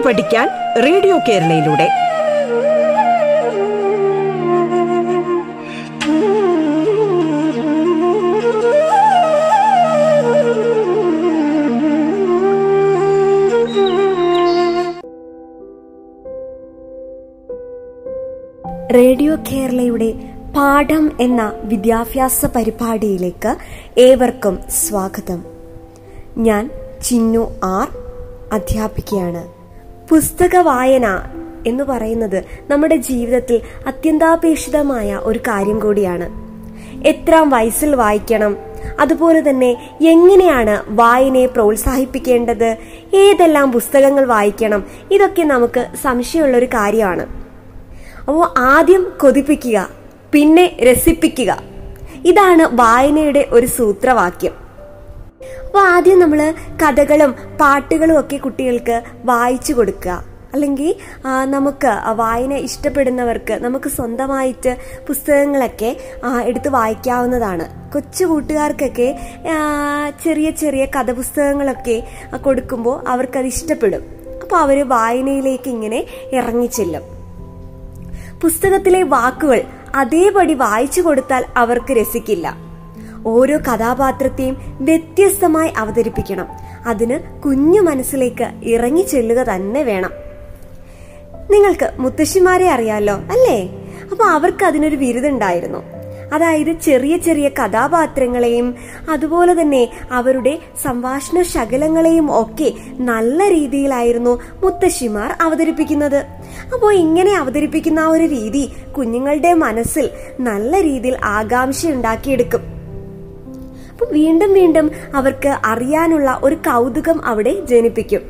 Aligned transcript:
പാട്ട് 0.00 0.22
പഠിക്കാൻ 0.22 0.48
radio 0.82 1.18
കേരളയിലൂടെ. 1.28 1.88
Radio 18.94 19.36
കേരളയുടെ 19.36 20.12
പാഠം 20.56 21.10
എന്ന 21.20 21.52
വിദ്യാഭ്യാസ 21.62 22.44
പരിപാടിയിലേക്ക് 22.46 23.56
ഏവർക്കും 23.98 24.58
സ്വാഗതം. 24.70 25.44
ഞാൻ 26.38 26.70
ചിന്നു 27.02 27.60
ആർ 27.64 27.88
അധ്യാപികയാണ്. 28.52 29.59
പുസ്തക 30.10 30.56
വായന 30.56 31.22
എന്ന് 31.66 31.84
പറയുന്നത് 31.84 32.44
നമ്മുടെ 32.70 32.96
ജീവിതത്തിൽ 32.96 33.60
അത്യന്താപേക്ഷിതമായ 33.86 35.20
ഒരു 35.22 35.38
കാര്യം 35.38 35.80
കൂടിയാണ്. 35.80 36.28
എത്രാം 37.06 37.50
വയസ്സിൽ 37.50 37.94
വായിക്കണം. 37.94 38.56
അതുപോലെ 39.00 39.50
തന്നെ 39.50 39.98
എങ്ങനെയാണ് 40.00 40.82
വായനയെ 40.88 41.46
പ്രോത്സാഹിപ്പിക്കേണ്ടത്? 41.46 42.76
ഏതെല്ലാം 43.14 43.72
പുസ്തകങ്ങൾ 43.72 44.24
വായിക്കണം? 44.24 44.84
ഇതൊക്കെ 45.10 45.42
നമുക്ക് 45.42 45.86
സംശയമുള്ള 46.02 46.56
ഒരു 46.56 46.66
കാര്യമാണ്. 46.66 47.26
അപ്പോൾ 48.18 48.58
ആദ്യം 48.58 49.12
കൊതിപ്പിക്കുക 49.20 49.88
പിന്നെ 50.32 50.76
രസിപ്പിക്കുക. 50.92 51.62
ഇതാണ് 52.24 52.68
വായനയുടെ 52.72 53.46
ഒരു 53.50 53.66
സൂത്രവാക്യം. 53.66 54.59
അപ്പോൾ 55.70 55.84
ആദ്യം 55.86 56.18
നമ്മൾ 56.18 56.40
കഥകളും 56.82 57.32
പാട്ടുകളും 57.60 58.20
ഒക്കെ 58.20 58.36
കുട്ടികൾക്ക് 58.36 59.02
വായിച്ചു 59.24 59.72
കൊടുക്കുക. 59.72 60.14
അല്ലെങ്കിൽ 60.52 60.94
നമുക്ക് 61.50 61.90
വായന 62.12 62.52
ഇഷ്ടപ്പെടുന്നവർക്ക് 62.52 63.54
നമുക്ക് 63.64 63.88
സ്വന്തമായിട്ട് 63.88 64.76
പുസ്തകങ്ങളൊക്കെ 65.08 65.90
എടുത്ത് 66.44 66.68
വായിക്കാവുന്നതാണ്. 66.68 67.92
കൊച്ചു 67.92 68.24
കൂട്ടുകാർക്കൊക്കെ 68.24 69.08
ചെറിയ 70.24 70.50
ചെറിയ 70.50 70.86
കഥപുസ്തകങ്ങളൊക്കെ 70.96 71.96
പുസ്തകങ്ങളൊക്കെ 72.32 72.36
കൊടുക്കുമ്പോൾ 72.36 73.08
അവർക്കത് 73.08 73.46
ഇഷ്ടപ്പെടും. 73.46 74.02
അപ്പോൾ 74.42 74.56
അവർ 74.56 74.88
വായനയിലേക്ക് 74.88 75.68
ഇങ്ങനെ 75.68 76.00
ഇറങ്ങിച്ചെല്ലും 76.32 77.06
പുസ്തകത്തിലെ 78.42 79.02
വാക്കുകൾ 79.14 79.62
അതേപടി 79.94 80.54
വായിച്ചു 80.54 81.00
കൊടുത്താൽ 81.00 81.44
അവർക്ക് 81.56 81.92
രസിക്കില്ല. 81.92 82.69
ഓരോ 83.26 83.58
കഥാപാത്രത്തെയും 83.58 84.78
വ്യത്യസ്തമായി 84.80 85.72
അവതരിപ്പിക്കണം. 85.78 86.46
അതിന് 86.86 87.40
കുഞ്ഞു 87.42 87.80
മനസ്സിലേക്ക് 87.80 88.50
ഇറങ്ങി 88.64 89.02
ചെല്ലുക 89.02 89.36
തന്നെ 89.36 89.82
വേണം. 89.82 90.10
നിങ്ങൾക്ക് 91.50 91.90
മുത്തശ്ശിമാരെ 91.98 92.68
അറിയാലോ 92.68 93.14
അല്ലേ? 93.14 93.68
അപ്പൊ 94.10 94.24
അവർക്ക് 94.24 94.64
അതിനൊരു 94.64 94.96
ബിരുദുണ്ടായിരുന്നു. 94.96 96.00
അതായത് 96.32 96.80
ചെറിയ 96.80 97.16
ചെറിയ 97.16 97.48
കഥാപാത്രങ്ങളെയും 97.48 98.74
അതുപോലെ 99.10 99.60
തന്നെ 99.60 99.90
അവരുടെ 100.12 100.58
സംഭാഷണ 100.82 101.42
ശകലങ്ങളെയും 101.42 102.40
ഒക്കെ 102.40 102.72
നല്ല 102.98 103.48
രീതിയിലായിരുന്നു 103.48 104.40
മുത്തശ്ശിമാർ 104.64 105.36
അവതരിപ്പിക്കുന്നത്. 105.40 106.26
അപ്പോൾ 106.72 106.94
ഇങ്ങനെ 106.94 107.34
അവതരിപ്പിക്കുന്ന 107.34 108.00
ആ 108.00 108.08
ഒരു 108.08 108.24
രീതി 108.24 108.72
കുഞ്ഞുങ്ങളുടെ 108.98 109.54
മനസ്സിൽ 109.54 110.10
നല്ല 110.40 110.82
രീതിയിൽ 110.82 111.18
ആകാംക്ഷ 111.24 111.86
ഉണ്ടാക്കിയെടുക്കും 111.86 112.69
അപ്പൊ 114.00 114.14
വീണ്ടും 114.14 114.52
വീണ്ടും 114.52 114.90
അവർക്ക് 115.14 115.56
അറിയാനുള്ള 115.64 116.40
ഒരു 116.42 116.54
കൗതുകം 116.54 117.24
അവിടെ 117.24 117.64
ജനിപ്പിക്കും. 117.64 118.20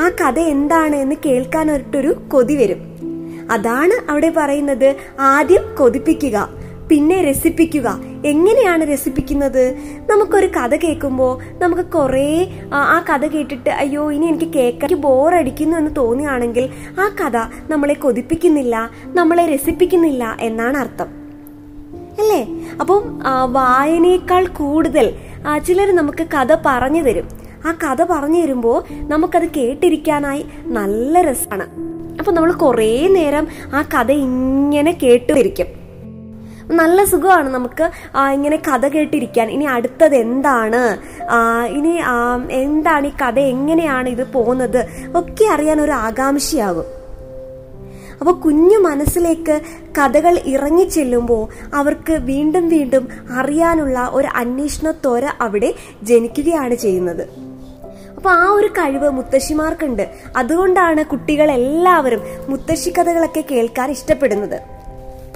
ആ 0.00 0.08
കഥ 0.08 0.38
എന്താണ് 0.38 0.96
എന്ന് 0.96 1.16
കേൾക്കാൻ 1.26 1.70
ഒരു 1.96 2.14
കൊതി 2.32 2.54
വരും. 2.56 2.98
അതാണ് 3.50 4.10
അവിടെ 4.10 4.32
പറയുന്നത് 4.36 4.96
ആദ്യം 5.20 5.76
കൊതിപ്പിക്കുക 5.76 6.48
പിന്നെ 6.88 7.22
രസിപ്പിക്കുക. 7.22 8.00
എങ്ങനെയാണ് 8.26 8.84
രസിപ്പിക്കുന്നത്? 8.84 9.76
നമുക്കൊരു 10.06 10.46
കഥ 10.46 10.76
കേൾക്കുമ്പോൾ 10.76 11.42
നമുക്ക് 11.58 11.82
കുറേ 11.82 12.48
ആ, 12.74 13.04
കഥ 13.12 13.26
കേട്ടിട്ട് 13.26 13.70
അയ്യോ 13.70 14.12
ഇനി 14.12 14.26
എനിക്ക് 14.26 14.52
കേൾക്കാൻ 14.52 15.00
ബോറടിക്കുന്നു 15.00 15.76
എന്ന് 15.76 15.96
തോന്നുകയാണെങ്കിൽ 15.96 16.68
ആ 17.00 17.08
കഥ 17.08 17.36
നമ്മളെ 17.70 17.94
കൊതിപ്പിക്കുന്നില്ല 17.94 18.90
നമ്മളെ 19.04 19.46
രസിപ്പിക്കുന്നില്ല 19.46 20.36
എന്നാണ് 20.40 20.76
അർത്ഥം. 20.76 21.17
അല്ലേ? 22.20 22.40
അപ്പം 22.80 23.02
വായനയേക്കാൾ 23.52 24.46
കൂടുതൽ 24.46 25.06
ചിലർ 25.66 25.88
നമുക്ക് 25.96 26.24
കഥ 26.34 26.56
പറഞ്ഞു 26.66 27.02
തരും. 27.02 27.26
ആ 27.66 27.72
കഥ 27.84 28.04
പറഞ്ഞു 28.04 28.40
തരുമ്പോൾ 28.42 28.78
നമുക്കത് 29.12 29.46
കേട്ടിരിക്കാനായി 29.56 30.42
നല്ല 30.78 31.22
രസമാണ് 31.22 31.66
അപ്പൊ 32.18 32.30
നമ്മൾ 32.32 32.52
കുറേ 32.52 32.92
നേരം 33.16 33.44
ആ 33.74 33.82
കഥ 33.94 34.10
ഇങ്ങനെ 34.12 34.92
കേട്ടുവരിക്കും 35.02 35.68
നല്ല 36.78 37.04
സുഖമാണ് 37.04 37.48
നമുക്ക് 37.48 37.84
ഇങ്ങനെ 38.34 38.56
കഥ 38.56 38.86
കേട്ടിരിക്കാൻ. 38.88 39.50
ഇനി 39.50 39.64
അടുത്തത് 39.64 40.16
എന്താണ്? 40.16 40.82
ഇനി 41.76 41.92
എന്താണ് 42.62 43.06
ഈ 43.06 43.12
കഥ 43.22 43.38
എങ്ങനെയാണ് 43.54 44.08
ഇത് 44.08 44.24
പോകുന്നത്? 44.32 44.80
ഒക്കെ 45.20 45.46
അറിയാൻ 45.54 45.80
ഒരു 45.80 45.94
ആകാംക്ഷയാകും. 46.06 46.97
അപ്പൊ 48.20 48.32
കുഞ്ഞു 48.32 48.78
മനസ്സിലേക്ക് 48.78 49.60
കഥകൾ 49.98 50.40
ഇറങ്ങി 50.46 50.84
ചെല്ലുമ്പോൾ 50.84 51.42
അവർക്ക് 51.74 52.12
വീണ്ടും 52.12 52.68
വീണ്ടും 52.68 53.08
അറിയാനുള്ള 53.30 54.08
ഒരു 54.12 54.28
അന്വേഷണ 54.36 54.90
തോര 55.04 55.24
അവിടെ 55.40 55.74
ജനിക്കുകയാണ് 56.02 56.74
ചെയ്യുന്നത്. 56.74 57.22
അപ്പോൾ 58.16 58.30
ആ 58.30 58.48
ഒരു 58.52 58.66
കഴിവ് 58.66 59.10
മുത്തശ്ശിമാർക്കുണ്ട്. 59.10 60.04
അതുകൊണ്ടാണ് 60.36 61.04
കുട്ടികൾ 61.04 61.50
എല്ലാവരും 61.50 62.22
മുത്തശ്ശി 62.48 62.90
കഥകളൊക്കെ 62.90 63.44
കേൾക്കാൻ 63.50 63.90
ഇഷ്ടപ്പെടുന്നത്. 63.90 64.58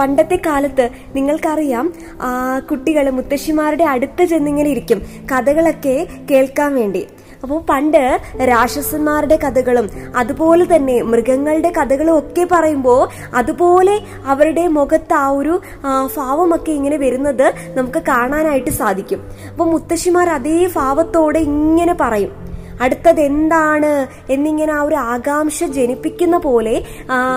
പണ്ടത്തെ 0.00 0.38
കാലത്ത് 0.46 0.90
നിങ്ങൾക്കറിയാം 1.14 1.86
കുട്ടികൾ 2.70 3.10
മുത്തശ്ശിമാരുടെ 3.10 3.84
അടുത്ത് 3.84 4.24
ചെന്നിങ്ങനെ 4.24 4.70
ഇരിക്കും 4.70 5.02
കഥകളൊക്കെ 5.32 6.06
കേൾക്കാൻ 6.30 6.74
വേണ്ടി. 6.74 7.06
അപ്പോൾ 7.44 7.58
പണ്ട് 7.70 8.02
രാക്ഷസന്മാരുടെ 8.50 9.36
കഥകളും 9.44 9.86
അതുപോലെ 10.20 10.64
തന്നെ 10.72 10.96
മൃഗങ്ങളുടെ 11.12 11.70
കഥകളും 11.78 12.14
ഒക്കെ 12.18 12.44
പറയുമ്പോൾ 12.52 13.02
അതുപോലെ 13.40 13.96
അവരുടെ 14.32 14.64
മുഖത്ത് 14.78 15.16
ആ 15.22 15.26
ഒരു 15.40 15.54
ഭാവമൊക്കെ 16.16 16.72
ഇങ്ങനെ 16.78 16.98
വരുന്നത് 17.04 17.46
നമുക്ക് 17.78 18.02
കാണാനായിട്ട് 18.10 18.72
സാധിക്കും. 18.82 19.20
അപ്പോൾ 19.50 19.68
മുത്തശ്ശിമാർ 19.74 20.28
അതേ 20.38 20.58
ഭാവത്തോടെ 20.78 21.42
ഇങ്ങനെ 21.50 21.96
പറയും. 22.04 22.32
അടുത്തത് 22.80 23.20
എന്താണ് 23.20 24.06
എന്നിങ്ങനെ 24.32 24.72
ആ 24.72 24.82
ഒരു 24.82 24.94
ആകാംക്ഷ 24.94 25.64
ജനിപ്പിക്കുന്ന 25.64 26.38
പോലെ 26.38 26.84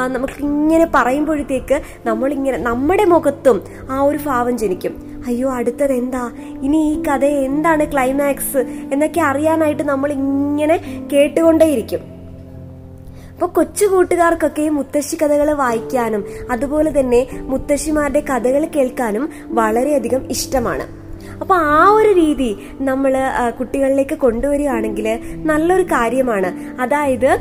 നമുക്ക് 0.07 0.39
ഇങ്ങനെ 0.39 0.87
പറയുമ്പോഴത്തേക്ക് 0.95 1.81
നമ്മളിങ്ങനെ 2.05 2.57
നമ്മുടെ 2.57 3.03
മുഖത്തും 3.03 3.61
ആ 3.89 4.01
ഒരു 4.01 4.19
ഭാവം 4.25 4.57
ജനിക്കും. 4.57 4.95
അയ്യോ 5.27 5.49
അടുത്തത് 5.51 5.93
എന്താ 5.93 6.31
ഇനി 6.63 6.79
ഈ 6.91 7.03
കഥ 7.03 7.25
എന്താണ് 7.25 7.91
ക്ലൈമാക്സ് 7.91 8.57
എന്നൊക്കെ 8.93 9.21
അറിയാനായിട്ട് 9.21 9.83
നമ്മൾ 9.83 10.11
ഇങ്ങനെ 10.11 11.07
കേട്ടുകൊണ്ടേയിരിക്കും. 11.13 12.01
അപ്പൊ 13.33 13.47
കൊച്ചു 13.47 13.85
കൂട്ടുകാർക്കൊക്കെ 13.85 14.69
മുത്തശ്ശി 14.69 15.15
കഥകൾ 15.15 15.53
വായിക്കാനും 15.53 16.25
അതുപോലെ 16.51 16.99
തന്നെ 16.99 17.27
മുത്തശ്ശിമാരുടെ 17.31 18.19
കഥകൾ 18.19 18.65
കേൾക്കാനും 18.65 19.29
വളരെയധികം 19.45 20.31
ഇഷ്ടമാണ്. 20.31 21.04
അപ്പൊ 21.41 21.55
ആ 21.55 21.89
ഒരു 21.89 22.11
രീതി 22.19 22.49
നമ്മൾ 22.81 23.13
കുട്ടികളിലേക്ക് 23.59 24.15
കൊണ്ടുവരികയാണെങ്കിൽ 24.15 25.07
നല്ലൊരു 25.49 25.83
കാര്യമാണ്. 25.83 26.49
അതായത് 26.81 27.31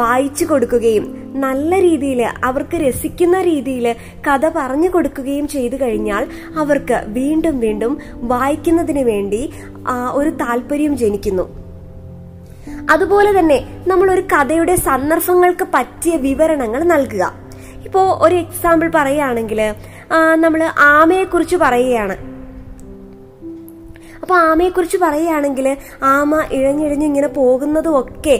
വായിച്ചു 0.00 0.44
കൊടുക്കുകയും 0.44 1.04
നല്ല 1.44 1.80
രീതിയിൽ 1.80 2.20
അവർക്ക് 2.44 2.76
രസിക്കുന്ന 2.76 3.36
രീതിയിൽ 3.42 3.86
കഥ 4.26 4.48
പറഞ്ഞു 4.56 4.88
കൊടുക്കുകയും 4.88 5.46
ചെയ്തു 5.48 5.76
കഴിഞ്ഞാൽ 5.82 6.24
അവർക്ക് 6.58 6.98
വീണ്ടും 7.18 7.56
വീണ്ടും 7.60 7.98
വായിക്കുന്നതിന് 8.32 9.04
വേണ്ടി 9.12 9.42
ഒരു 10.12 10.30
താല്പര്യം 10.42 10.96
ജനിക്കുന്നു. 10.96 11.46
അതുപോലെ 12.90 13.30
തന്നെ 13.38 13.58
നമ്മൾ 13.88 14.06
ഒരു 14.10 14.22
കഥയുടെ 14.32 14.74
സന്ദർഭങ്ങൾക്ക് 14.88 15.66
പറ്റിയ 15.74 16.14
വിവരണങ്ങൾ 16.16 16.80
നൽകുക. 16.84 17.24
ഇപ്പോൾ 17.86 18.06
ഒരു 18.26 18.34
എക്സാമ്പിൾ 18.34 18.88
പറയുകയാണെങ്കിൽ 18.94 19.60
നമ്മൾ 20.44 20.60
ആമയെക്കുറിച്ച് 20.94 21.56
പറയുകയാണ്. 21.56 22.16
അപ്പൊ 24.24 24.36
ആമയെ 24.36 24.68
കുറിച്ച് 24.68 24.98
പറയുകയാണെങ്കിൽ 25.02 25.66
ആമ 26.02 26.34
ഇഴഞ്ഞിഴഞ്ഞ് 26.52 27.06
ഇങ്ങനെ 27.06 27.28
പോകുന്നതും 27.28 27.98
ഒക്കെ 28.00 28.36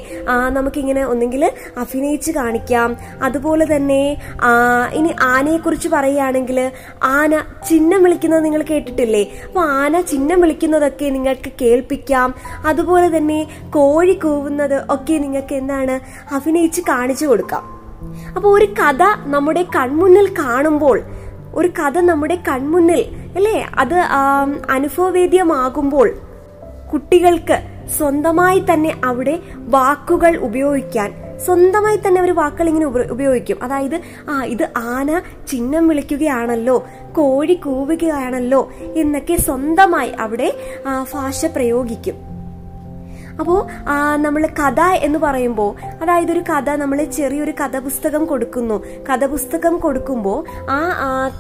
നമുക്കിങ്ങനെ 0.50 1.02
ഒന്നെങ്കിൽ 1.04 1.42
അഭിനയിച്ച് 1.78 2.32
കാണിക്കാം. 2.32 2.96
അതുപോലെ 3.22 3.76
തന്നെ 3.76 4.02
ഇനി 4.94 5.10
ആനയെ 5.22 5.56
കുറിച്ച് 5.56 5.88
പറയുകയാണെങ്കിൽ 5.88 6.58
ആന 7.04 7.42
ചിഹ്നം 7.68 8.02
വിളിക്കുന്നത് 8.02 8.44
നിങ്ങൾ 8.44 8.62
കേട്ടിട്ടില്ലേ? 8.62 9.22
അപ്പോൾ 9.48 9.64
ആന 9.80 10.00
ചിഹ്നം 10.00 10.40
വിളിക്കുന്നതൊക്കെ 10.40 11.10
നിങ്ങൾക്ക് 11.16 11.52
കേൾപ്പിക്കാം. 11.62 12.34
അതുപോലെ 12.66 13.16
തന്നെ 13.16 13.38
കോഴി 13.74 14.12
കൂവുന്നത് 14.12 14.82
ഒക്കെ 14.90 15.12
നിങ്ങൾക്ക് 15.12 15.54
എന്താണ്? 15.54 15.96
അഭിനയിച്ച് 16.34 16.82
കാണിച്ചു 16.88 17.26
കൊടുക്കാം. 17.26 17.64
അപ്പോൾ 18.36 18.58
ഒരു 18.58 18.68
കഥ 18.80 19.02
നമ്മുടെ 19.26 19.62
കൺമുന്നിൽ 19.76 20.28
കാണുമ്പോൾ 20.38 21.02
ഒരു 21.54 21.68
കഥ 21.68 21.98
നമ്മുടെ 21.98 22.38
കൺമുന്നിൽ 22.48 23.02
അല്ലേ? 23.36 23.70
അത് 23.78 23.94
അനുഭവവേദ്യമാകുമ്പോൾ 24.70 26.10
കുട്ടികൾക്ക് 26.92 27.58
സ്വന്തമായി 27.88 28.64
തന്നെ 28.72 29.00
അവിടെ 29.04 29.38
വാക്കുകൾ 29.56 30.36
ഉപയോഗിക്കാൻ 30.36 31.24
സ്വന്തമായി 31.44 31.96
തന്നെ 31.96 32.20
അവർ 32.20 32.34
വാക്കുകൾ 32.34 32.68
ഇങ്ങനെ 32.68 32.86
ഉപയോഗിക്കും. 32.86 33.58
അതായത് 33.62 34.00
ആ 34.30 34.44
ഇത് 34.44 34.68
ആന 34.76 35.22
ചിഹ്നം 35.48 35.88
വിളിക്കുകയാണല്ലോ 35.88 36.86
കോഴി 37.16 37.54
കൂവുകയാണല്ലോ 37.54 38.72
എന്നൊക്കെ 38.96 39.36
സ്വന്തമായി 39.36 40.10
അവിടെ 40.20 40.54
ഭാഷ 41.14 41.44
പ്രയോഗിക്കും. 41.46 42.33
അപ്പോൾ 43.40 43.66
നമ്മൾ 44.16 44.46
കഥ 44.46 44.80
എന്ന് 44.80 45.18
പറയുമ്പോൾ 45.18 45.70
അതായത് 46.02 46.32
ഒരു 46.32 46.40
കഥ 46.40 46.70
നമ്മൾ 46.70 47.04
ചെറിയൊരു 47.04 47.50
കഥ 47.50 47.78
പുസ്തകം 47.78 48.24
കൊടുക്കുന്നു. 48.24 48.84
കഥ 49.10 49.24
പുസ്തകം 49.26 49.78
കൊടുക്കുമ്പോൾ 49.78 50.44
ആ 50.70 50.78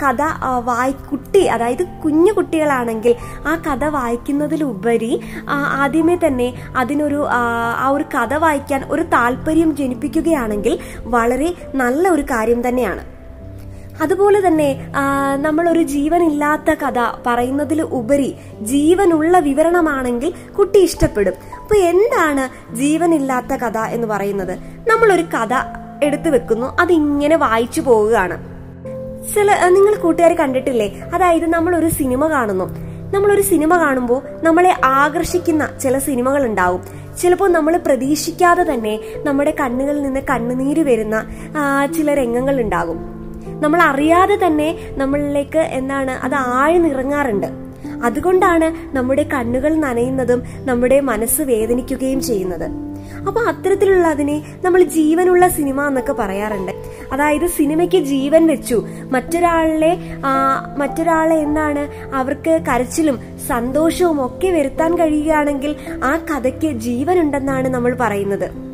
കഥ 0.02 0.22
വായി 0.64 0.92
കുട്ടി 0.92 1.44
അതായത് 1.46 1.84
കുഞ്ഞു 2.04 2.32
കുട്ടികളാണെങ്കിൽ 2.32 3.14
ആ 3.46 3.54
കഥ 3.66 3.84
വായിക്കുന്നതിലുപരി 3.84 5.20
ആദ്യമേ 5.48 6.18
തന്നെ 6.26 6.54
അതിനൊരു 6.76 7.26
ആ 7.30 7.88
ഒരു 7.88 8.04
കഥ 8.04 8.34
വായിക്കാൻ 8.34 8.84
ഒരു 8.90 9.02
താല്പര്യം 9.02 9.76
ജനിപ്പിക്കുകയാണെങ്കിൽ 9.76 10.78
വളരെ 11.04 11.54
നല്ല 11.74 12.08
ഒരു 12.08 12.22
കാര്യം 12.22 12.68
തന്നെയാണ്. 12.68 13.13
അതുപോലെ 14.02 14.46
തന്നെ 14.46 14.92
നമ്മളൊരു 15.40 15.82
ജീവനില്ലാത്ത 15.82 16.74
കഥ 16.74 16.98
പറയുന്നതിൽ 17.26 17.82
ഉപരി 17.82 18.34
ജീവനുള്ള 18.60 19.38
വിവരണമാണെങ്കിൽ 19.38 20.32
കുട്ടി 20.58 20.78
ഇഷ്ടപ്പെടും. 20.78 21.32
അപ്പൊ 21.62 21.76
എന്താണ് 21.76 22.74
ജീവനില്ലാത്ത 22.74 23.46
കഥ 23.46 23.78
എന്ന് 23.78 24.06
പറയുന്നത്? 24.06 24.58
നമ്മളൊരു 24.88 25.22
കഥ 25.22 25.54
എടുത്തു 26.04 26.30
വെക്കുന്നു 26.30 26.76
അതിങ്ങനെ 26.80 27.36
വായിച്ചു 27.36 27.80
പോവുകയാണ്. 27.80 28.54
ചില 29.34 29.68
നിങ്ങൾ 29.68 29.94
കൂട്ടുകാർ 29.94 30.32
കണ്ടിട്ടില്ലേ? 30.32 31.10
അതായത് 31.14 31.46
നമ്മൾ 31.50 31.76
ഒരു 31.76 31.88
സിനിമ 31.88 32.28
കാണുന്നു. 32.28 32.94
നമ്മളൊരു 33.14 33.42
സിനിമ 33.42 33.76
കാണുമ്പോൾ 33.76 34.22
നമ്മളെ 34.42 34.76
ആകർഷിക്കുന്ന 34.84 35.78
ചില 35.80 35.98
സിനിമകൾ 35.98 36.46
ഉണ്ടാവും 36.46 36.84
ചിലപ്പോൾ 37.22 37.50
നമ്മൾ 37.50 37.76
പ്രതീക്ഷിക്കാതെ 37.76 38.74
തന്നെ 38.74 39.00
നമ്മുടെ 39.16 39.54
കണ്ണുകളിൽ 39.60 40.02
നിന്ന് 40.02 40.20
കണ്ണുനീര് 40.20 40.80
വരുന്ന 40.80 41.26
ചില 41.96 42.14
രംഗങ്ങൾ 42.14 42.60
ഉണ്ടാകും 42.60 43.23
നമ്മൾ 43.46 43.82
അറിയാതെ 43.82 44.46
തന്നെ 44.46 44.78
നമ്മളിലേക്ക് 44.96 45.58
എന്താണ് 45.58 46.10
അത് 46.10 46.34
ആഴ്ന്നിറങ്ങാറുണ്ട്. 46.34 47.46
അതുകൊണ്ടാണ് 48.04 48.96
നമ്മുടെ 48.96 49.22
കണ്ണുകൾ 49.22 49.74
നനയുന്നതും 49.74 50.42
നമ്മുടെ 50.56 51.00
മനസ്സ് 51.00 51.42
വേദനിക്കുകയും 51.42 52.20
ചെയ്യുന്നത്. 52.20 52.66
അപ്പൊ 53.26 53.40
അത്തരത്തിലുള്ള 53.40 54.06
അതിനെ 54.06 54.42
നമ്മൾ 54.64 54.82
ജീവനുള്ള 54.82 55.48
സിനിമ 55.48 55.86
എന്നൊക്കെ 55.86 56.12
പറയാറുണ്ട്. 56.12 56.72
അതായത് 57.12 57.46
സിനിമയ്ക്ക് 57.46 57.96
ജീവൻ 57.96 58.46
വെച്ചു. 58.46 58.86
മറ്റൊരാളിലെ 59.10 59.98
മറ്റൊരാളെ 60.76 61.36
എന്താണ് 61.36 62.14
അവർക്ക് 62.14 62.60
കരച്ചിലും 62.68 63.18
സന്തോഷവും 63.46 64.26
ഒക്കെ 64.26 64.48
വരുത്താൻ 64.48 64.98
കഴിയുകയാണെങ്കിൽ 64.98 65.76
ആ 66.04 66.16
കഥയ്ക്ക് 66.16 66.66
ജീവനുണ്ടെന്നാണ് 66.66 67.68
നമ്മൾ 67.68 67.94
പറയുന്നത്. 68.00 68.73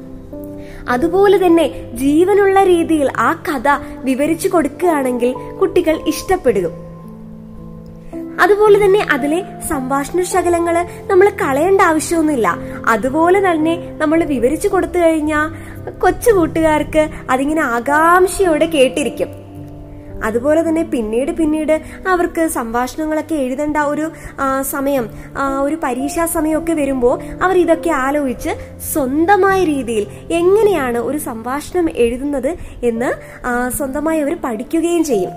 അതുപോലെ 0.91 1.47
തന്നെ 1.47 1.95
ജീവനുള്ള 1.95 2.63
രീതിയിൽ 2.63 3.11
ആ 3.17 3.33
കഥ 3.33 3.69
വിവരിച്ചു 4.05 4.49
കൊടുക്കുകയാണെങ്കിൽ 4.49 5.35
കുട്ടികൾ 5.61 6.01
ഇഷ്ടപ്പെടും. 6.07 6.91
അതുപോലെ 8.41 8.85
തന്നെ 8.85 9.07
അതിലെ 9.11 9.45
സംഭാഷണ 9.69 10.23
ശകലങ്ങൾ 10.23 10.87
നമ്മൾ 11.07 11.29
കളയേണ്ട 11.29 11.81
ആവശ്യമൊന്നുമില്ല. 11.81 12.57
അതുപോലെ 12.89 13.51
തന്നെ 13.51 13.95
നമ്മൾ 13.99 14.25
വിവരിച്ചു 14.25 14.69
കൊടുത്തു 14.69 14.99
കഴിഞ്ഞാൽ 14.99 15.47
കൊച്ചു 15.91 16.31
കൂട്ടുകാർക്ക് 16.31 17.11
അതിങ്ങനെ 17.31 17.63
ആകാംക്ഷയോടെ 17.63 18.67
കേട്ടിരിക്കും. 18.67 19.40
അതുപോലെ 20.23 20.69
തന്നെ 20.69 20.83
പിന്നീട് 20.83 21.33
പിന്നീട് 21.33 21.83
അവർക്ക് 22.09 22.49
സംഭാഷണങ്ങളൊക്കെ 22.49 23.35
എഴുതേണ്ട 23.35 23.77
ഒരു 23.77 24.11
സമയം 24.63 25.09
ഒരു 25.63 25.79
പരീക്ഷാ 25.85 26.27
സമയമൊക്കെ 26.27 26.73
വരുമ്പോൾ 26.73 27.21
അവർ 27.43 27.59
ഇതൊക്കെ 27.59 27.91
ആലോചിച്ച് 27.91 28.51
സ്വന്തമായ 28.93 29.65
രീതിയിൽ 29.65 30.07
എങ്ങനെയാണ് 30.31 30.99
ഒരു 30.99 31.19
സംഭാഷണം 31.19 31.91
എഴുതുന്നത് 31.91 32.57
എന്ന് 32.83 33.11
സ്വന്തമായി 33.77 34.21
അവർ 34.21 34.37
പഠിക്കുകയും 34.45 35.05
ചെയ്യും. 35.05 35.31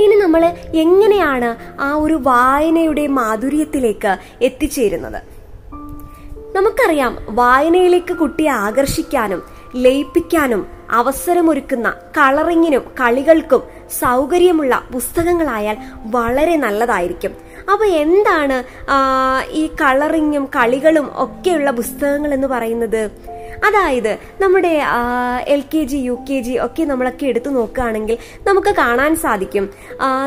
ഇനി 0.00 0.16
നമ്മൾ 0.16 0.44
എങ്ങനെയാണ് 0.74 1.80
ആ 1.80 1.94
ഒരു 1.94 2.14
വായനയുടെ 2.14 3.06
മാധുര്യത്തിലേക്ക് 3.06 4.16
എത്തിച്ചേരുന്നത്? 4.42 5.22
നമുക്കറിയാം 6.56 7.18
വായനയിലേക്ക് 7.28 8.14
കുട്ടിയെ 8.14 8.48
ആകർഷിക്കാനും 8.48 9.42
ലയിപ്പിക്കാനും 9.76 10.66
അവസരമൊരുക്കുന്ന 10.92 11.88
കളറിങ്ങിനും 12.18 12.84
കളികൾക്കും 13.00 13.62
സൗകര്യമുള്ള 14.00 14.82
പുസ്തകങ്ങളായാൽ 14.92 15.76
വളരെ 16.16 16.56
നല്ലതായിരിക്കും. 16.56 17.34
അപ്പൊ 17.72 17.84
എന്താണ് 17.84 18.58
ഈ 19.50 19.66
കളറിങ്ങും 19.66 20.44
കളികളും 20.56 21.08
ഒക്കെയുള്ള 21.14 21.70
പുസ്തകങ്ങൾ 21.70 22.34
എന്ന് 22.34 22.48
പറയുന്നത്? 22.48 23.02
അതായത് 23.66 24.18
നമ്മുടെ 24.42 24.72
L 25.54 25.62
K 25.72 25.82
G 25.84 25.98
U 26.08 26.14
K 26.28 26.38
G 26.46 26.54
ഒക്കെ 26.66 26.82
നമ്മളൊക്കെ 26.82 27.26
എടുത്തു 27.26 27.50
നോക്കുകയാണെങ്കിൽ 27.50 28.16
നമുക്ക് 28.48 28.70
കാണാൻ 28.80 29.12
സാധിക്കും. 29.16 29.64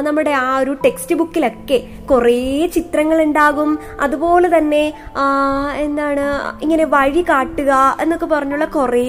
നമ്മുടെ 0.07 0.31
ആ 0.31 0.57
ഒരു 0.57 0.73
ടെക്സ്റ്റ് 0.85 1.15
ബുക്കിലൊക്കെ 1.15 1.79
കുറേ 2.11 2.67
ചിത്രങ്ങൾ 2.75 3.21
ഉണ്ടാകും 3.27 3.71
അതുപോലെ 3.99 4.49
തന്നെ 4.57 4.83
എന്താണ് 5.85 6.25
ഇങ്ങനെ 6.61 6.85
വഴി 6.95 7.23
കാട്ടുക 7.29 7.71
എന്നൊക്കെ 8.01 8.25
പറഞ്ഞുള്ള 8.25 8.65
കുറേ 8.77 9.05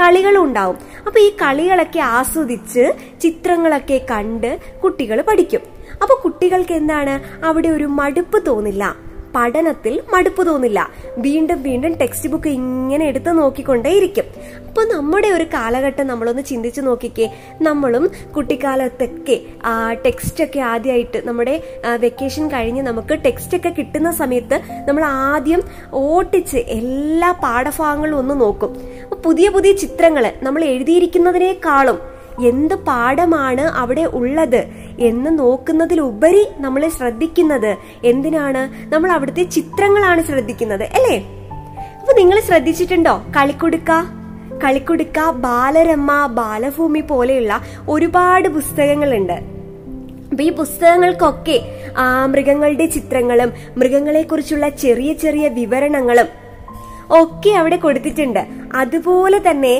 കളികളും 0.00 0.42
ഉണ്ടാവും. 0.44 0.78
അപ്പൊ 1.06 1.18
ഈ 1.20 1.30
കളികളൊക്കെ 1.42 2.00
ആസ്വദിച്ച് 2.18 2.86
ചിത്രങ്ങളൊക്കെ 3.20 4.00
കണ്ട് 4.10 4.50
കുട്ടികൾ 4.82 5.20
പഠിക്കും. 5.28 5.62
അപ്പൊ 6.02 6.14
കുട്ടികൾക്ക് 6.24 6.74
എന്താണ് 6.80 7.14
അവിടെ 7.44 7.68
ഒരു 7.68 7.84
മടുപ്പ് 8.00 8.38
തോന്നില്ല. 8.46 8.84
പഠനത്തിൽ 9.34 9.94
മടുപ്പ് 10.12 10.42
തോന്നില്ല. 10.46 10.80
വീണ്ടും 11.18 11.62
വീണ്ടും 11.62 11.92
ടെക്സ്റ്റ് 12.00 12.30
ബുക്ക് 12.30 12.50
ഇങ്ങനെ 12.60 13.04
എടുത്ത് 13.10 13.32
നോക്കിക്കൊണ്ടേയിരിക്കും. 13.38 14.26
അപ്പൊ 14.68 14.82
നമ്മുടെ 14.94 15.28
ഒരു 15.28 15.46
കാലഘട്ടം 15.54 16.06
നമ്മളൊന്ന് 16.06 16.42
ചിന്തിച്ചു 16.50 16.80
നോക്കിക്കേ. 16.80 17.26
നമ്മളും 17.62 18.04
കുട്ടിക്കാലത്തൊക്കെ 18.36 19.36
ആ 19.64 19.74
ടെക്സ്റ്റ് 20.04 20.44
ഒക്കെ 20.44 20.60
ആദ്യമായിട്ട് 20.72 21.18
നമ്മുടെ 21.28 21.54
വെക്കേഷൻ 22.04 22.44
കഴിഞ്ഞ് 22.54 22.82
നമുക്ക് 22.82 23.16
ടെക്സ്റ്റ് 23.26 23.56
ഒക്കെ 23.58 23.72
കിട്ടുന്ന 23.78 24.12
സമയത്ത് 24.20 24.58
നമ്മൾ 24.88 25.04
ആദ്യം 25.04 25.62
ഓട്ടിച്ച് 25.92 26.56
എല്ലാ 26.78 27.32
പാഠഭാഗങ്ങളും 27.44 28.18
ഒന്ന് 28.18 28.36
നോക്കും. 28.40 28.72
പുതിയ 29.24 29.48
പുതിയ 29.48 29.72
ചിത്രങ്ങൾ 29.82 30.26
നമ്മൾ 30.42 30.64
എഴുതിയിരിക്കുന്നതിനേക്കാളും 30.64 31.98
എന്ത് 32.46 32.74
പാഠമാണ് 32.74 33.60
അവിടെ 33.60 34.02
ഉള്ളത് 34.02 34.66
എന്ന് 34.98 35.38
നോക്കുന്നതിലുപരി 35.38 36.48
നമ്മൾ 36.58 36.88
ശ്രദ്ധിക്കുന്നത്. 36.88 37.76
എന്തിനാണ്? 38.04 38.92
നമ്മൾ 38.94 39.12
അവിടുത്തെ 39.12 39.42
ചിത്രങ്ങളാണ് 39.42 40.22
ശ്രദ്ധിക്കുന്നത് 40.22 40.82
അല്ലേ? 40.82 41.16
അപ്പൊ 42.00 42.12
നിങ്ങൾ 42.12 42.40
ശ്രദ്ധിച്ചിട്ടുണ്ടോ? 42.40 43.24
കളിക്കുടുക്ക? 43.36 43.90
കളിക്കുടുക്ക 44.64 45.30
ബാലരമ്മ 45.30 46.26
ബാലഭൂമി 46.26 47.00
പോലെയുള്ള 47.00 47.60
ഒരുപാട് 47.88 48.48
പുസ്തകങ്ങളുണ്ട്. 48.48 49.38
അപ്പൊ 50.30 50.44
ഈ 50.44 50.52
പുസ്തകങ്ങൾക്കൊക്കെ 50.52 51.60
മൃഗങ്ങളുടെ 52.26 52.86
ചിത്രങ്ങളും 52.86 53.52
മൃഗങ്ങളെക്കുറിച്ചുള്ള 53.76 54.68
ചെറിയ 54.68 55.12
ചെറിയ 55.12 55.48
വിവരണങ്ങളും 55.48 56.39
ഒക്കെ 57.18 57.50
അവിടെ 57.50 57.76
കൊടുത്തിട്ടുണ്ട്. 57.76 58.42
അതുപോലെ 58.74 59.38
തന്നെ 59.48 59.74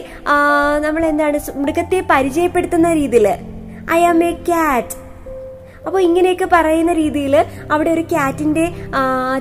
നമ്മൾ 0.85 1.07
എന്താണ് 1.07 1.39
മൃഗത്തെ 1.63 2.05
പരിചയപ്പെടുത്തുന്ന 2.11 2.93
രീതിയിൽ 2.93 3.29
ഐ 3.99 4.01
ആം 4.11 4.25
എ 4.25 4.33
ക്യാറ്റ്. 4.49 4.97
അപ്പോൾ 5.87 6.01
ഇങ്ങനെയൊക്കെ 6.07 6.49
പറയുന്ന 6.53 6.93
രീതിയിൽ 6.93 7.35
അവിടെ 7.71 7.91
ഒരു 7.91 8.01
ക്യാറ്റിന്റെ 8.01 8.65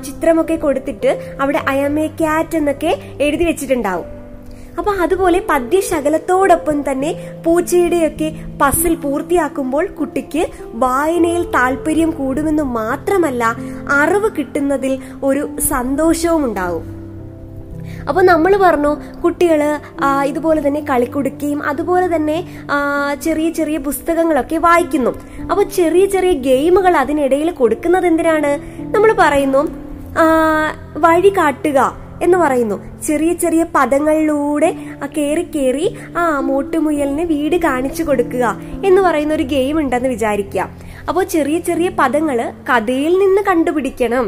ചിത്രമൊക്കെ 0.05 0.55
കൊടുത്തിട്ട് 0.55 1.11
അവിടെ 1.41 1.59
ഐ 1.69 1.77
ആം 1.87 1.99
എ 1.99 2.07
ക്യാറ്റ് 2.21 2.57
എന്നൊക്കെ 2.57 2.91
എഴുതി 3.25 3.43
വെച്ചിട്ടുണ്ടാവും. 3.43 4.07
അപ്പൊ 4.79 4.91
അതുപോലെ 5.03 5.39
പദ്യശകലത്തോടൊപ്പം 5.49 6.77
തന്നെ 6.91 7.09
പൂച്ചയുടെയൊക്കെ 7.45 8.29
പസിൽ 8.61 8.95
പൂർത്തിയാക്കുമ്പോൾ 8.95 9.85
കുട്ടിക്ക് 9.87 10.43
വായനയിൽ 10.83 11.43
താല്പര്യം 11.55 12.11
കൂടുമെന്ന് 12.11 12.63
മാത്രമല്ല 12.63 13.43
അറിവ് 14.01 14.29
കിട്ടുന്നതിൽ 14.37 14.99
ഒരു 15.23 15.49
സന്തോഷവും 15.71 16.45
ഉണ്ടാവും 16.45 16.98
അപ്പൊ 18.07 18.21
നമ്മൾ 18.31 18.53
പറഞ്ഞു 18.63 18.91
കുട്ടികൾ 19.23 19.61
ഇതുപോലെ 20.31 20.59
തന്നെ 20.67 20.81
കളിക്കുടുക്കുകയും 20.89 21.61
അതുപോലെ 21.71 22.07
തന്നെ 22.15 22.37
ചെറിയ 23.25 23.49
ചെറിയ 23.59 23.77
പുസ്തകങ്ങളൊക്കെ 23.87 24.59
വായിക്കുന്നു. 24.67 25.13
അപ്പോൾ 25.51 25.63
ചെറിയ 25.77 26.05
ചെറിയ 26.15 26.33
ഗെയിമുകൾ 26.49 26.95
അതിനിടയിൽ 27.03 27.51
കൊടുക്കുന്നത് 27.61 28.07
എന്തിനാണ്? 28.11 28.51
നമ്മൾ 28.95 29.11
പറയുന്നു 29.23 29.63
വഴി 31.05 31.31
കാട്ടുക 31.37 31.79
എന്ന് 32.25 32.37
പറയുന്നു. 32.37 32.77
ചെറിയ 33.07 33.31
ചെറിയ 33.41 33.63
പദങ്ങളിലൂടെ 33.75 34.69
കയറി 35.17 35.43
കേറി 35.55 35.85
ആ 36.21 36.23
മൂട്ടുമുയലിന് 36.47 37.23
വീട് 37.33 37.55
കാണിച്ചു 37.65 38.03
കൊടുക്കുക 38.07 38.45
എന്ന് 38.87 39.01
പറയുന്ന 39.05 39.33
ഒരു 39.37 39.45
ഗെയിം 39.53 39.77
ഉണ്ടെന്ന് 39.81 40.09
വിചാരിക്കുക. 40.15 40.65
അപ്പോൾ 41.09 41.23
ചെറിയ 41.35 41.59
ചെറിയ 41.69 41.89
പദങ്ങൾ 41.99 42.37
കഥയിൽ 42.69 43.13
നിന്ന് 43.23 43.41
കണ്ടുപിടിക്കണം. 43.49 44.27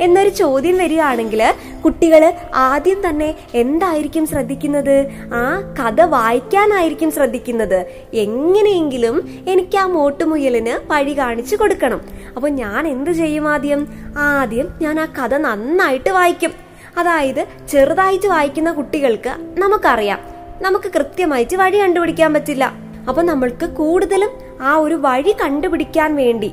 എന്നൊരു 0.00 0.28
ചോദ്യം 0.28 0.78
വരികയാണെങ്കിൽ 0.78 1.54
കുട്ടികൾ 1.84 2.32
ആദ്യം 2.54 3.08
തന്നെ 3.08 3.34
എന്തായിരിക്കും 3.54 4.26
ശ്രദ്ധിക്കുന്നത്? 4.26 5.06
ആ 5.34 5.74
കഥ 5.80 6.02
വായിക്കാനായിരിക്കും 6.02 7.10
ശ്രദ്ധിക്കുന്നത്. 7.10 7.86
എങ്ങനെയെങ്കിലും 8.14 9.44
എനിക്ക് 9.48 9.78
ആ 9.78 9.86
മോട്ടുമുയലിന് 9.86 10.92
വഴി 10.92 11.18
കാണിച്ചു 11.18 11.56
കൊടുക്കണം. 11.56 12.00
അപ്പോൾ 12.36 12.48
ഞാൻ 12.48 12.88
എന്ത് 12.88 13.10
ചെയ്യും 13.10 13.48
ആദ്യം? 13.48 13.88
ആദ്യം 14.18 14.68
ഞാൻ 14.82 15.00
ആ 15.00 15.04
കഥ 15.04 15.34
നന്നായിട്ട് 15.34 16.10
വായിക്കും. 16.10 16.50
അതായത് 16.98 17.46
ചെറുതായിട്ട് 17.68 18.26
വായിക്കുന്ന 18.26 18.72
കുട്ടികൾക്ക് 18.72 19.36
നമുക്കറിയാം. 19.58 20.18
നമുക്ക് 20.60 20.90
കൃത്യമായിട്ട് 20.94 21.56
വഴി 21.56 21.80
കണ്ടുപിടിക്കാൻ 21.80 22.34
പറ്റില്ല. 22.34 22.72
അപ്പൊ 23.08 23.22
നമ്മൾക്ക് 23.22 23.66
കൂടുതലും 23.66 24.30
ആ 24.62 24.76
ഒരു 24.76 24.94
വഴി 24.94 25.34
കണ്ടുപിടിക്കാൻ 25.40 26.16
വേണ്ടി 26.16 26.52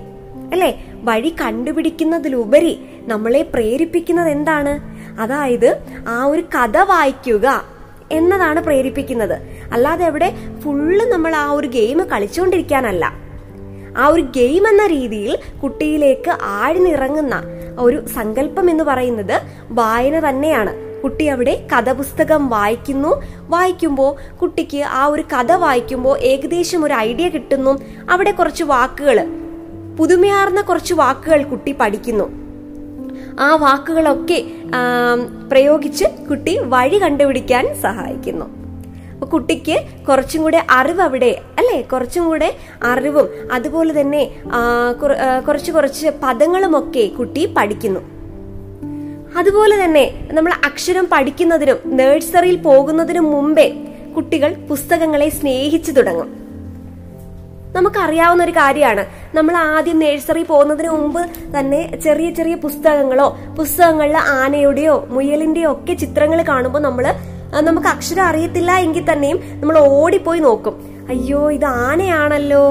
അല്ലെ? 0.52 0.76
വഴി 1.04 1.36
കണ്ടുപിടിക്കുന്നതിലുപരി 1.42 2.95
നമ്മളെ 3.08 3.42
പ്രേരിപ്പിക്കുന്നത് 3.42 4.30
എന്താണ്? 4.30 4.80
അതായത് 5.20 5.82
ആ 6.08 6.24
ഒരു 6.24 6.42
കഥ 6.42 6.78
വായിക്കുക 6.78 7.66
എന്നതാണ് 8.12 8.64
പ്രേരിപ്പിക്കുന്നത്. 8.64 9.34
അല്ലാതെ 9.74 10.06
അവിടെ 10.06 10.34
ഫുള്ള് 10.60 11.06
നമ്മൾ 11.06 11.36
ആ 11.36 11.52
ഒരു 11.52 11.68
ഗെയിം 11.68 12.04
കളിച്ചുകൊണ്ടിരിക്കാനല്ല 12.04 13.14
ആ 13.98 14.08
ഒരു 14.08 14.22
ഗെയിം 14.22 14.68
എന്ന 14.68 14.88
രീതിയിൽ 14.88 15.40
കുട്ടിയിലേക്ക് 15.64 16.32
ആഴ്ന്നിറങ്ങുന്ന 16.42 17.44
ഒരു 17.80 18.08
സങ്കല്പം 18.08 18.70
എന്ന് 18.70 18.84
പറയുന്നത് 18.84 19.42
വായന 19.70 20.30
തന്നെയാണ്. 20.30 21.02
കുട്ടി 21.02 21.26
അവിടെ 21.26 21.68
കഥപുസ്തകം 21.78 22.50
വായിക്കുന്നു. 22.50 23.24
വായിക്കുമ്പോൾ 23.40 24.36
കുട്ടിക്ക് 24.36 24.78
ആ 24.78 25.06
ഒരു 25.06 25.22
കഥ 25.22 25.52
വായിക്കുമ്പോൾ 25.52 26.20
ഏകദേശം 26.20 26.86
ഒരു 26.86 26.94
ഐഡിയ 26.94 27.30
കിട്ടുന്നു. 27.30 27.80
അവിടെ 28.12 28.32
കുറച്ച് 28.32 28.64
വാക്കുകൾ 28.64 29.28
പുതുമയാർന്ന 30.00 30.62
കുറച്ച് 30.62 30.94
വാക്കുകൾ 30.94 31.44
കുട്ടി 31.44 31.72
പഠിക്കുന്നു. 31.72 32.45
ആ 33.40 33.56
വാക്കുകളൊക്കെ 33.56 34.44
പ്രയോഗിച്ച് 35.52 36.06
കുട്ടി 36.30 36.58
വഴി 36.58 36.98
കണ്ടുപിടിക്കാൻ 36.98 37.76
സഹായിക്കുന്നു. 37.82 38.46
കുട്ടിക്ക് 39.26 39.84
കുറച്ചും 40.08 40.44
കൂടെ 40.44 40.66
അറിവ് 40.70 41.02
അവിടെ 41.02 41.42
അല്ലെ? 41.58 41.82
കുറച്ചും 41.82 42.26
കൂടെ 42.26 42.56
അറിവും 42.84 43.30
അതുപോലെ 43.54 44.02
തന്നെ 44.02 44.32
കുറച്ച് 45.48 45.72
കുറച്ച് 45.72 46.08
പദങ്ങളുമൊക്കെ 46.24 47.06
കുട്ടി 47.08 47.46
പഠിക്കുന്നു. 47.46 48.00
അതുപോലെ 49.38 49.84
തന്നെ 49.84 50.28
നമ്മൾ 50.32 50.54
അക്ഷരം 50.66 51.08
പഠിക്കുന്നതിനും 51.12 51.78
നേഴ്സറിയിൽ 51.86 52.56
പോകുന്നതിനും 52.56 53.32
മുമ്പേ 53.32 53.74
കുട്ടികൾ 54.16 54.54
പുസ്തകങ്ങളെ 54.70 55.30
സ്നേഹിച്ചു 55.30 55.92
തുടങ്ങും. 55.92 56.45
നമുക്കറിയാവുന്ന 57.76 58.44
ഒരു 58.44 58.52
കാര്യമാണ്. 58.52 59.06
നമ്മൾ 59.36 59.58
ആദ്യം 59.58 60.00
നഴ്സറി 60.00 60.44
പോകുന്നതിന് 60.44 60.90
മുമ്പ് 60.90 61.22
തന്നെ 61.60 62.00
ചെറിയ 62.00 62.30
ചെറിയ 62.30 62.56
പുസ്തകങ്ങളോ 62.56 63.38
പുസ്തകങ്ങളിലെ 63.58 64.20
ആനയുടെയോ 64.20 65.06
മുയലിന്റെയോ 65.10 65.72
ഒക്കെ 65.72 65.94
ചിത്രങ്ങൾ 65.94 66.42
കാണുമ്പോൾ 66.42 66.80
നമ്മൾ 66.80 67.16
നമുക്ക് 67.62 67.88
അക്ഷരം 67.88 68.24
അറിയത്തില്ല 68.24 68.72
എങ്കിൽ 68.72 69.12
തന്നെയും 69.12 69.40
നമ്മൾ 69.62 69.80
ഓടിപ്പോയി 69.80 70.40
നോക്കും. 70.40 71.06
അയ്യോ 71.10 71.52
ഇത് 71.52 71.66
ആനയാണല്ലോ. 71.66 72.64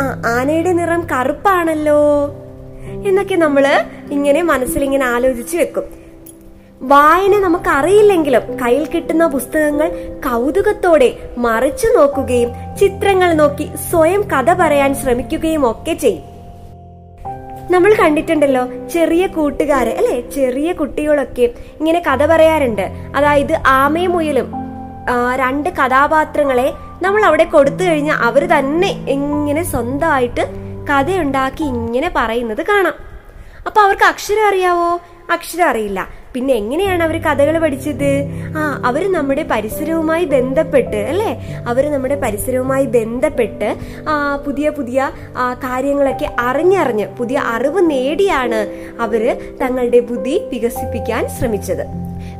ആ 0.00 0.22
ആനയുടെ 0.26 0.72
നിറം 0.72 1.06
കറുപ്പാണല്ലോ. 1.12 2.00
എന്നൊക്കെ 3.06 3.34
നമ്മൾ 3.34 3.84
ഇങ്ങനെ 4.10 4.42
മനസ്സിൽ 4.42 4.84
ഇങ്ങനെ 4.84 5.06
ആലോചിച്ച് 5.06 5.56
വെക്കും. 5.56 6.03
വായന 6.90 7.34
നമുക്ക് 7.38 7.68
അറിയില്ലെങ്കിലും 7.68 8.44
കയ്യിൽ 8.62 8.84
കിട്ടുന്ന 8.86 9.26
പുസ്തകങ്ങൾ 9.26 9.88
കൗതുകത്തോടെ 10.26 11.08
മറിച്ചു 11.38 11.86
നോക്കുകയും 11.96 12.50
ചിത്രങ്ങൾ 12.80 13.32
നോക്കി 13.32 13.66
സ്വയം 13.90 14.22
കഥ 14.32 14.52
പറയാൻ 14.52 14.94
ശ്രമിക്കുകയും 14.94 15.70
ഒക്കെ 15.70 15.92
ചെയ്യും. 15.92 16.24
നമ്മൾ 17.70 17.94
കണ്ടിട്ടുണ്ടല്ലോ 18.00 18.64
ചെറിയ 18.88 19.26
കൂട്ടുകാര് 19.26 19.92
അല്ലെ? 20.00 20.16
ചെറിയ 20.30 20.72
കുട്ടികളൊക്കെ 20.72 21.46
ഇങ്ങനെ 21.80 22.00
കഥ 22.00 22.26
പറയാറുണ്ട്. 22.26 22.86
അതായത് 23.16 23.54
ആമയും 23.66 24.12
മുയലും 24.12 24.50
രണ്ട് 25.36 25.70
കഥാപാത്രങ്ങളെ 25.70 26.68
നമ്മൾ 27.02 27.24
അവിടെ 27.24 27.44
കൊടുത്തു 27.44 27.84
കഴിഞ്ഞാൽ 27.84 28.18
അവർ 28.28 28.44
തന്നെ 28.58 28.90
ഇങ്ങനെ 29.16 29.62
സ്വന്തമായിട്ട് 29.62 30.44
കഥയുണ്ടാക്കി 30.90 31.62
ഇങ്ങനെ 31.62 32.10
പറയുന്നത് 32.16 32.62
കാണാം. 32.66 32.94
അപ്പൊ 33.66 33.80
അവർക്ക് 33.82 34.04
അക്ഷരം 34.04 34.46
അറിയാവോ? 34.48 34.90
അക്ഷരം 35.32 35.66
അറിയില്ല. 35.68 36.23
പിന്നെ 36.34 36.54
എങ്ങനെയാണ് 36.54 37.02
അവർ 37.02 37.20
കഥകൾ 37.22 37.58
പഠിച്ചത്? 37.58 38.28
ആ 38.58 38.82
അവർ 38.86 39.12
നമ്മുടെ 39.12 39.42
പരിസരവുമായി 39.50 40.24
ബന്ധപ്പെട്ട് 40.24 40.96
അല്ലെ? 40.96 41.36
അവർ 41.68 41.92
നമ്മുടെ 41.92 42.16
പരിസരവുമായി 42.20 42.84
ബന്ധപ്പെട്ട് 42.84 43.76
പുതിയ 44.46 44.70
പുതിയ 44.70 45.10
കാര്യങ്ങളൊക്കെ 45.64 46.30
അറിഞ്ഞറിഞ്ഞ് 46.38 47.06
പുതിയ 47.06 47.38
അറിവ് 47.38 47.90
നേടിയാണ് 47.90 48.60
അവർ 49.00 49.36
തങ്ങളുടെ 49.62 50.00
ബുദ്ധി 50.00 50.42
വികസിപ്പിക്കാൻ 50.52 51.28
ശ്രമിച്ചത്. 51.28 51.84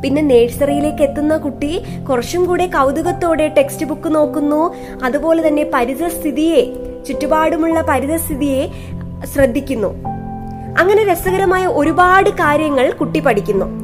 പിന്നെ 0.02 0.22
നേഴ്സറിയിലേക്ക് 0.22 1.02
എത്തുന്ന 1.02 1.36
കുട്ടി 1.36 1.82
കുറച്ചും 2.10 2.44
കൂടെ 2.44 2.66
കൗതുകത്തോടെ 2.66 3.48
ടെക്സ്റ്റ് 3.48 3.86
ബുക്ക് 3.86 4.14
നോക്കുന്നു. 4.14 4.74
അതുപോലെ 5.04 5.48
തന്നെ 5.48 5.70
പരിതസ്ഥിതിയെ 5.74 6.60
ചുറ്റുപാടുമുള്ള 7.08 7.80
പരിതസ്ഥിതിയെ 7.80 8.66
ശ്രദ്ധിക്കുന്നു. 9.34 9.88
അങ്ങനെ 10.78 11.04
രസകരമായ 11.12 11.66
ഒരുപാട് 11.66 12.30
കാര്യങ്ങൾ 12.30 12.92
കുട്ടി 12.92 13.20
പഠിക്കുന്നു. 13.20 13.83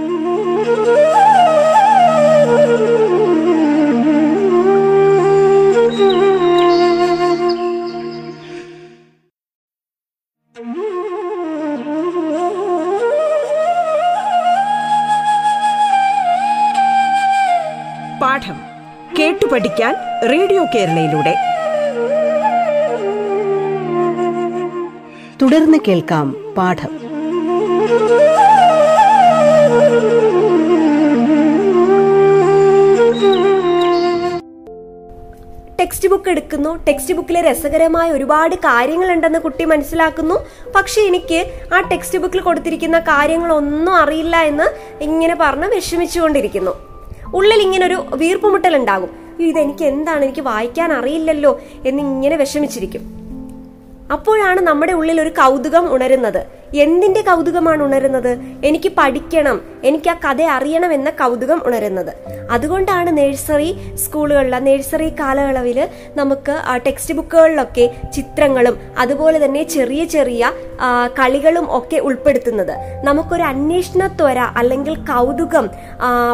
കേട്ടു 19.21 19.45
പഠിക്കാൻ 19.45 19.95
റേഡിയോ 20.31 20.65
കേരളയിലൂടെ. 20.75 21.35
തുടർന്ന് 25.41 25.77
കേൾക്കാം 25.87 26.53
പാഠം. 26.57 26.87
ടെക്സ്റ്റ് 35.79 36.09
ബുക്ക് 36.09 36.29
എടുക്കുന്നു. 36.29 36.85
ടെക്സ്റ്റ് 36.87 37.13
ബുക്കിലെ 37.13 37.41
രസകരമായ 37.41 38.11
ഒരുപാട് 38.11 38.55
കാര്യങ്ങളുണ്ടെന്ന് 38.55 39.39
കുട്ടി 39.39 39.65
മനസ്സിലാക്കുന്നു. 39.65 40.35
പക്ഷെ 40.75 41.01
എനിക്ക് 41.01 41.51
ആ 41.73 41.79
ടെക്സ്റ്റ് 41.79 42.19
ബുക്കിൽ 42.19 42.41
കൊടുത്തിരിക്കുന്ന 42.41 42.99
കാര്യങ്ങളൊന്നും 42.99 43.95
അറിയില്ല 43.95 44.37
എന്ന് 44.37 44.97
ഇങ്ങനെ 45.03 45.37
പറഞ്ഞ് 45.39 45.65
വിഷമിച്ചുകൊണ്ടിരിക്കുന്നു. 45.65 46.90
ഉള്ളിൽ 47.33 47.61
ഇങ്ങനെ 47.61 47.85
ഒരു 47.85 48.05
വീർപ്പുമുട്ടൽ 48.13 48.75
ഉണ്ടാകും 48.75 49.09
"അയ്യോ, 49.09 49.49
ഇതെനിക്ക് 49.49 49.85
എന്താണ് 49.85 50.23
എനിക്ക് 50.25 50.41
വായിക്കാൻ 50.41 50.93
അറിയില്ലല്ലോ 50.93 51.59
എന്നിങ്ങനെ 51.85 52.35
വിഷമിച്ചിരിക്കും. 52.35 53.01
അപ്പോഴാണ് 54.11 54.61
നമ്മുടെ 54.61 54.93
ഉള്ളിൽ 54.93 55.21
ഒരു 55.21 55.29
കൗതുകം 55.29 55.93
ഉണരുന്നത്. 55.93 56.60
എന്തിന്റെ 56.79 57.21
കൗതുകമാണ് 57.21 57.83
ഉണരുന്നത്? 57.83 58.37
എനിക്ക് 58.65 58.89
പഠിക്കണം. 58.97 59.61
എനിക്ക് 59.83 60.09
ആ 60.09 60.13
കഥ 60.13 60.41
അറിയണം 60.41 60.93
എന്ന 60.93 61.09
കൗതുകം 61.09 61.61
ഉണരുന്നത്. 61.65 62.13
അതുകൊണ്ടാണ് 62.51 63.17
നഴ്സറി 63.17 63.95
സ്കൂളുകളിൽ 63.95 64.51
നഴ്സറി 64.51 65.09
കാലയളവിൽ 65.09 65.89
നമുക്ക് 66.15 66.55
ടെക്സ്റ്റ് 66.85 67.13
ബുക്കുകളിലൊക്കെ 67.13 67.91
ചിത്രങ്ങളും 68.13 68.77
അതുപോലെ 68.97 69.45
തന്നെ 69.45 69.63
ചെറിയ 69.63 70.03
ചെറിയ 70.03 70.51
കളികളും 71.19 71.67
ഒക്കെ 71.77 71.97
ഉൾപ്പെടുത്തുന്നത്. 71.97 73.05
നമുക്കൊരു 73.05 73.43
അന്വേഷണ 73.43 74.07
ത്വര 74.07 74.39
അല്ലെങ്കിൽ 74.39 74.95
കൗതുകം 74.95 75.69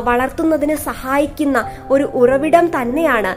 വളർത്തുന്നതിന് 0.03 0.75
സഹായിക്കുന്ന 0.75 1.72
ഒരു 1.89 2.03
ഉറവിടം 2.03 2.82
തന്നെയാണ് 2.82 3.34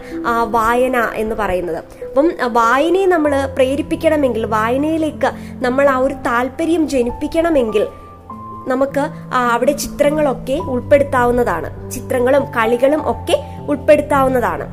വായന 0.50 1.08
എന്ന് 1.14 1.34
പറയുന്നത്. 1.34 1.84
അപ്പം 2.10 2.30
വായനയെ 2.52 3.06
നമ്മൾ 3.06 3.46
പ്രേരിപ്പിക്കണമെങ്കിൽ 3.46 4.46
വായനയിലേക്ക് 4.46 5.30
നമ്മൾ 5.64 5.88
ആ 5.88 5.96
ഒരു 5.96 6.14
താല്പര്യം 6.14 6.88
ജനിപ്പിക്കണമെങ്കിൽ 6.88 7.86
നമുക്ക് 8.68 9.04
അവിടെ 9.34 9.72
ചിത്രങ്ങളൊക്കെ 9.72 10.52
ഉൾപ്പെടുത്താവുന്നതാണ്. 10.52 11.90
ചിത്രങ്ങളും 11.90 12.44
കളികളും 12.44 13.10
ഒക്കെ 13.10 13.36
ഉൾപ്പെടുത്താവുന്നതാണ്. 13.68 14.66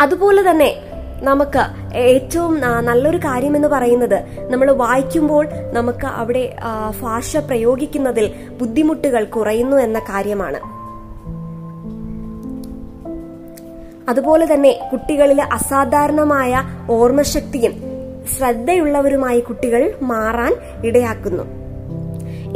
അതുപോലെ 0.00 0.50
തന്നെ 0.50 0.76
നമുക്ക് 1.22 1.62
ഏറ്റവും 1.96 2.60
നല്ലൊരു 2.60 3.16
കാര്യം 3.16 3.56
എന്ന് 3.56 3.68
പറയുന്നത് 3.68 4.18
നമ്മൾ 4.50 4.72
വായിക്കുമ്പോൾ 4.72 5.48
നമുക്ക് 5.72 6.06
അവിടെ 6.06 6.56
ഭാഷ 7.02 7.36
പ്രയോഗിക്കുന്നതിൽ 7.36 8.34
ബുദ്ധിമുട്ടുകൾ 8.60 9.24
കുറയുന്നു 9.24 9.76
എന്ന 9.76 9.98
കാര്യമാണ്. 9.98 10.77
അതുപോലെ 14.08 14.54
തന്നെ 14.54 14.88
കുട്ടികളിലെ 14.92 15.44
അസാധാരണമായ 15.52 16.62
ഓർമ്മശക്തിയും 16.90 17.72
ശ്രദ്ധയുള്ളവരുമായി 18.38 19.40
കുട്ടികൾ 19.40 19.94
മാറാൻ 20.02 20.54
ഇടയാക്കുന്നു. 20.84 21.42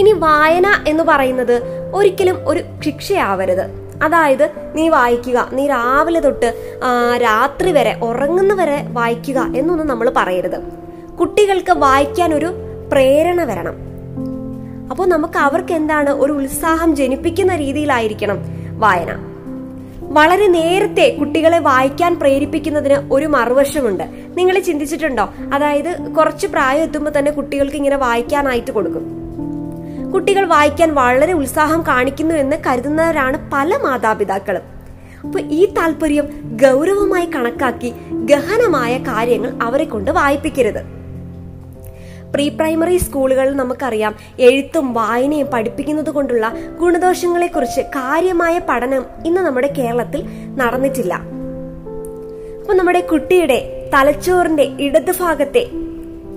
ഇനി 0.00 0.12
വായന 0.12 0.84
എന്ന് 0.88 1.04
പറയുന്നത് 1.04 1.62
ഒരിക്കലും 1.94 2.48
ഒരു 2.48 2.60
ശിക്ഷയാവരുത്. 2.84 3.64
അതായത് 4.02 4.50
നീ 4.74 4.88
വായിക്കുക 4.88 5.48
നീ 5.52 5.66
രാവിലെ 5.66 6.20
തൊട്ട് 6.20 6.78
രാത്രി 7.22 7.72
വരെ 7.72 7.98
ഉറങ്ങുന്ന 8.02 8.54
വരെ 8.54 8.84
വായിക്കുക 8.88 9.38
എന്നൊന്നും 9.56 9.86
നമ്മൾ 9.86 10.12
പറയരുത്. 10.16 10.60
കുട്ടികൾക്ക് 11.20 11.72
വായിക്കാൻ 11.72 12.34
ഒരു 12.34 12.52
പ്രേരണ 12.92 13.44
വരണം. 13.44 13.76
അപ്പോൾ 14.90 15.06
നമുക്ക് 15.08 15.38
അവർക്ക് 15.38 15.72
എന്താണ് 15.72 16.10
ഒരു 16.10 16.32
ഉത്സാഹം 16.32 16.96
ജനിപ്പിക്കുന്ന 16.96 17.56
രീതിയിലായിരിക്കണം 17.56 18.38
വായന. 18.78 19.31
വളരെ 20.12 20.46
നേരത്തെ 20.46 21.16
കുട്ടികളെ 21.18 21.58
വായിക്കാൻ 21.58 22.18
പ്രേരിപ്പിക്കുന്നതിന് 22.20 23.12
ഒരു 23.12 23.26
മറുവശമുണ്ട്. 23.26 24.04
നിങ്ങൾ 24.34 24.58
ചിന്തിച്ചിട്ടുണ്ടോ? 24.58 25.30
അതായത് 25.54 26.14
കുറച്ച് 26.14 26.46
പ്രായം 26.46 26.82
എത്തുമ്പോൾ 26.82 27.10
തന്നെ 27.18 27.32
കുട്ടികൾക്ക് 27.32 27.76
ഇങ്ങനെ 27.76 27.96
വായിക്കാനായിട്ട് 27.96 28.70
കൊടുക്കും. 28.70 29.06
കുട്ടികൾ 30.14 30.44
വായിക്കാൻ 30.44 30.94
വളരെ 30.94 31.32
ഉത്സാഹം 31.32 31.82
കാണിക്കുന്നു 31.88 32.34
എന്ന് 32.34 32.56
കരുതുന്നവരാണ് 32.66 33.50
പല 33.52 33.76
മാതാപിതാക്കളും. 33.76 34.62
അപ്പൊ 35.20 35.40
ഈ 35.40 35.66
താല്പര്യം 35.66 36.28
ഗൗരവമായി 36.44 37.26
കണക്കാക്കി 37.26 37.92
ഗഹനമായ 38.12 38.98
കാര്യങ്ങൾ 38.98 39.58
അവരെ 39.62 39.84
കൊണ്ട് 39.84 40.10
വായിപ്പിക്കരുത്. 40.10 41.01
പ്രീ 42.34 42.48
പ്രൈമറി 42.48 42.96
സ്കൂളുകളിൽ 42.96 43.56
നമുക്കറിയാം. 43.56 44.14
എഴുത്തും 44.38 44.94
വായനയും 44.94 45.46
പഠിപ്പിക്കുന്നത് 45.46 46.10
കൊണ്ടുള്ള 46.10 46.52
ഗുണദോഷങ്ങളെക്കുറിച്ച് 46.80 47.80
കാര്യമായ 47.80 48.60
പഠനം 48.68 49.04
ഇന്ന് 49.26 49.40
നമ്മുടെ 49.40 49.74
കേരളത്തിൽ 49.78 50.22
നടന്നിട്ടില്ല. 50.56 51.14
അപ്പൊ 52.60 52.74
നമ്മുടെ 52.74 53.00
കുട്ടിയുടെ 53.00 53.58
തലച്ചോറിന്റെ 53.94 54.62
ഇടതുഭാഗത്തെ 54.80 55.70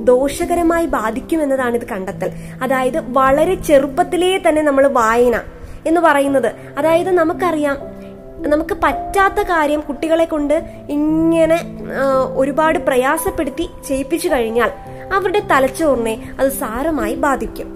ദോഷകരമായി 0.03 0.85
ബാധിക്കുമെന്നതാണ് 0.85 1.75
ഇത് 1.75 1.87
കണ്ടെത്തൽ. 1.87 2.31
അതായത് 2.63 2.99
വളരെ 3.17 3.55
ചെറുപ്പത്തിലേ 3.55 4.37
തന്നെ 4.37 4.61
നമ്മൾ 4.61 4.87
വായന 4.87 5.35
എന്ന് 5.85 6.01
പറയുന്നത്. 6.01 6.49
അതായത് 6.77 7.11
നമുക്കറിയാം 7.11 7.77
നമുക്ക് 8.51 8.75
പറ്റാത്ത 8.83 9.39
കാര്യം 9.41 9.79
കുട്ടികളെ 9.79 10.25
കൊണ്ട് 10.25 10.53
ഇങ്ങനെ 10.89 11.57
ഒരുപാട് 12.35 12.79
പ്രയാസപ്പെടുത്തി 12.79 13.69
ചെയ്യിപ്പിച്ചു 13.87 14.27
കഴിഞ്ഞാൽ 14.29 14.71
അവരുടെ 15.13 15.39
തലച്ചോറിനെ 15.39 16.35
അത് 16.39 16.49
സാരമായി 16.49 17.15
ബാധിക്കും. 17.15 17.75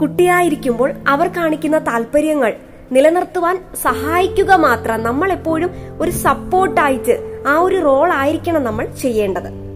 കുട്ടിയായിരിക്കുമ്പോൾ 0.00 0.92
അവർ 1.08 1.28
കാണിക്കുന്ന 1.28 1.78
താല്പര്യങ്ങൾ 1.78 2.56
നിലനിർത്തുവാൻ 2.92 3.64
സഹായിക്കുക 3.82 4.52
മാത്രം 4.52 5.02
നമ്മൾ 5.02 5.32
എപ്പോഴും 5.32 5.70
ഒരു 6.00 6.10
സപ്പോർട്ടായിട്ട് 6.10 7.44
ആ 7.48 7.58
ഒരു 7.58 7.76
റോൾ 7.76 8.12
ആയിരിക്കണം 8.12 8.64
നമ്മൾ 8.64 8.86
ചെയ്യേണ്ടത്. 8.86 9.66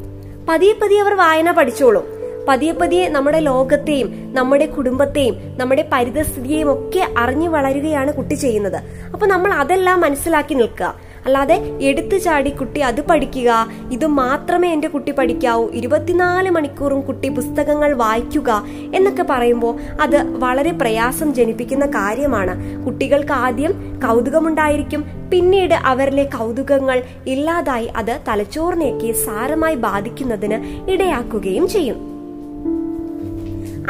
പതിയെ 0.48 0.72
പതിയെ 0.72 1.00
അവർ 1.00 1.14
വായന 1.14 1.50
പഠിച്ചോളും. 1.50 2.02
പതിയെ 2.48 2.72
പതിയെ 2.72 3.08
നമ്മുടെ 3.08 3.40
ലോകത്തെയും 3.40 4.34
നമ്മുടെ 4.34 4.66
കുടുംബത്തെയും 4.66 5.36
നമ്മുടെ 5.56 5.88
പരിതസ്ഥിതിയെയും 5.92 6.72
ഒക്കെ 6.72 7.08
അറിഞ്ഞു 7.18 7.48
വളരുകയാണ് 7.48 8.14
കുട്ടി 8.14 8.34
ചെയ്യുന്നത്. 8.34 8.76
അപ്പൊ 9.12 9.26
നമ്മൾ 9.26 9.52
അതെല്ലാം 9.52 10.00
മനസ്സിലാക്കി 10.00 10.54
നിൽക്കുക. 10.54 10.94
അല്ലാതെ 11.24 11.78
എടുത്തു 11.82 12.16
ചാടി 12.16 12.50
കുട്ടി 12.50 12.80
അത് 12.80 13.00
പഠിക്കുക 13.00 13.66
ഇത് 13.92 14.06
മാത്രമേ 14.06 14.72
എന്റെ 14.72 14.88
കുട്ടി 14.88 15.12
പഠിക്കാവൂ. 15.12 15.68
ഇരുപത്തിനാല് 15.68 16.50
മണിക്കൂറും 16.50 17.00
കുട്ടി 17.00 17.28
പുസ്തകങ്ങൾ 17.28 17.94
വായിക്കുക 17.94 18.64
എന്നൊക്കെ 18.94 19.26
പറയുമ്പോൾ 19.30 19.78
അത് 20.00 20.38
വളരെ 20.38 20.72
പ്രയാസം 20.72 21.34
ജനിപ്പിക്കുന്ന 21.34 21.86
കാര്യമാണ്. 21.86 22.84
കുട്ടികൾക്ക് 22.84 23.32
ആദ്യം 23.32 23.72
കൗതുകമുണ്ടായിരിക്കും. 24.08 25.04
പിന്നീട് 25.32 25.74
അവരിലെ 25.74 26.24
കൗതുകങ്ങൾ 26.24 27.02
ഇല്ലാതായി 27.26 27.86
അത് 27.86 28.20
തലച്ചോറിനെയൊക്കെ 28.28 29.12
സാരമായി 29.12 29.74
ബാധിക്കുന്നതിന് 29.74 30.90
ഇടയാക്കുകയും 30.90 31.68
ചെയ്യും. 31.68 32.10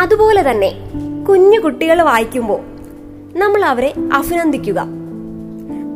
അതുപോലെ 0.00 0.50
തന്നെ 0.50 0.72
കുഞ്ഞു 1.28 1.60
കുട്ടികൾ 1.60 2.02
വായിക്കുമ്പോൾ 2.02 2.60
നമ്മൾ 3.38 3.64
അവരെ 3.64 3.94
അഭിനന്ദിക്കുക. 4.12 4.99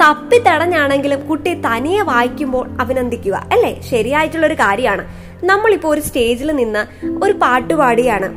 തപ്പിത്തടഞ്ഞാണെങ്കിലും 0.04 1.26
കുട്ടി 1.26 1.54
തനിയെ 1.54 2.00
വായിക്കുമ്പോൾ 2.00 2.70
അഭിനന്ദിക്കുക. 2.80 3.48
അല്ലേ? 3.52 3.80
ശരിയായിട്ടുള്ള 3.90 4.46
ഒരു 4.46 4.54
കാര്യമാണ്. 4.54 5.04
നമ്മളിപ്പോൾ 5.44 5.88
ഒരു 5.88 6.00
സ്റ്റേജിൽ 6.00 6.52
നിന്ന് 6.52 6.86
ഒരു 7.24 7.32
പാട്ട് 7.32 7.74
പാടുകയാണ്. 7.74 8.28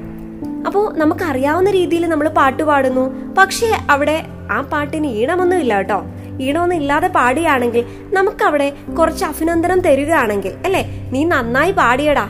അപ്പോൾ 0.66 0.98
നമുക്കറിയാവുന്ന 0.98 1.72
രീതിയിൽ 1.72 2.08
നമ്മൾ 2.08 2.30
പാട്ട് 2.30 2.64
പാടുന്നു. 2.64 3.34
പക്ഷേ 3.34 3.78
അവിടെ 3.90 4.24
ആ 4.52 4.62
പാട്ടിന് 4.62 5.08
ഈണമൊന്നും 5.08 5.58
ഇല്ല 5.58 5.76
കേട്ടോ. 5.76 6.04
ഈണമൊന്നും 6.42 6.76
ഇല്ലാതെ 6.76 7.08
പാടുകയാണെങ്കിൽ 7.08 7.86
നമുക്കവിടെ 8.14 8.74
കുറച്ച് 9.00 9.26
അഭിനന്ദനം 9.26 9.80
തരികയാണെങ്കിൽ 9.80 10.54
അല്ലേ? 10.66 11.10
നീ 11.12 11.24
നന്നായി 11.24 11.72
പാടിയടാ. 11.72 12.30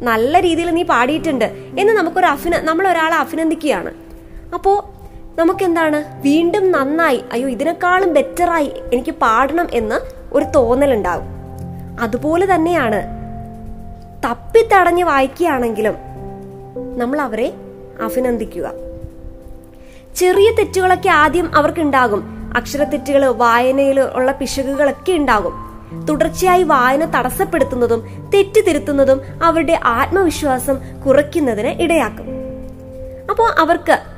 നല്ല 0.00 0.40
രീതിയിൽ 0.40 0.70
നീ 0.70 0.82
പാടിയിട്ടുണ്ട് 0.82 1.44
എന്ന് 1.78 1.92
നമുക്കൊരു 1.92 2.26
അഭിന 2.26 2.56
നമ്മൾ 2.56 2.88
ഒരാളെ 2.88 3.16
അഭിനന്ദിക്കുകയാണ്. 3.16 3.90
അപ്പോ 4.54 4.90
നമുക്കെന്താണ്? 5.38 6.22
വീണ്ടും 6.22 6.72
നന്നായി 6.72 7.24
അയ്യോ 7.32 7.48
ഇതിനേക്കാളും 7.48 8.14
ബെറ്ററായി 8.14 8.72
എനിക്ക് 8.92 9.10
പാടണം 9.10 9.66
എന്ന് 9.72 9.94
ഒരു 10.32 10.44
തോന്നലുണ്ടാവും. 10.44 11.24
അതുപോലെ 12.00 12.54
തന്നെയാണ് 12.54 13.02
തപ്പിത്തടഞ്ഞ് 14.24 15.04
വായിക്കുകയാണെങ്കിലും 15.04 15.94
നമ്മൾ 16.98 17.20
അവരെ 17.20 17.52
അഭിനന്ദിക്കുക. 18.02 18.72
ചെറിയ 20.16 20.50
തെറ്റുകളൊക്കെ 20.50 21.08
ആദ്യം 21.08 21.56
അവർക്കുണ്ടാകും. 21.56 22.52
അക്ഷരത്തെറ്റുകൾ 22.56 23.26
വായനയിൽ 23.26 24.00
ഉള്ള 24.00 24.32
പിശകുകളൊക്കെ 24.32 25.12
ഉണ്ടാകും. 25.12 25.52
തുടർച്ചയായി 26.08 26.62
വായന 26.62 27.04
തടസ്സപ്പെടുത്തുന്നതും 27.04 28.30
തെറ്റിതിരുത്തുന്നതും 28.34 29.20
അവരുടെ 29.42 29.80
ആത്മവിശ്വാസം 29.84 31.02
കുറയ്ക്കുന്നതിന് 31.06 31.82
ഇടയാക്കും. 31.82 32.26
അപ്പോൾ 33.30 33.50
അവർക്ക് 33.58 34.13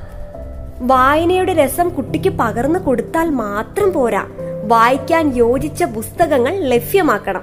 വായനയുടെ 0.81 1.53
രസം 1.53 1.89
കുട്ടിക്ക് 1.89 2.31
പകർന്നു 2.31 2.79
കൊടുത്താൽ 2.79 3.31
മാത്രം 3.31 3.93
പോരാ. 3.93 4.27
വായിക്കാൻ 4.65 5.33
യോജിച്ച 5.37 5.85
പുസ്തകങ്ങൾ 5.85 6.57
ലഭ്യമാക്കണം. 6.57 7.43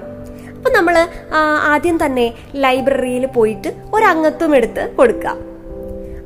അപ്പൊ 0.56 0.70
നമ്മൾ 0.70 1.08
ആദ്യം 1.68 2.06
തന്നെ 2.06 2.34
ലൈബ്രറിയിൽ 2.54 3.26
പോയിട്ട് 3.26 3.74
ഒരംഗത്വം 3.94 4.56
എടുത്ത് 4.56 4.94
കൊടുക്കുക. 4.98 5.36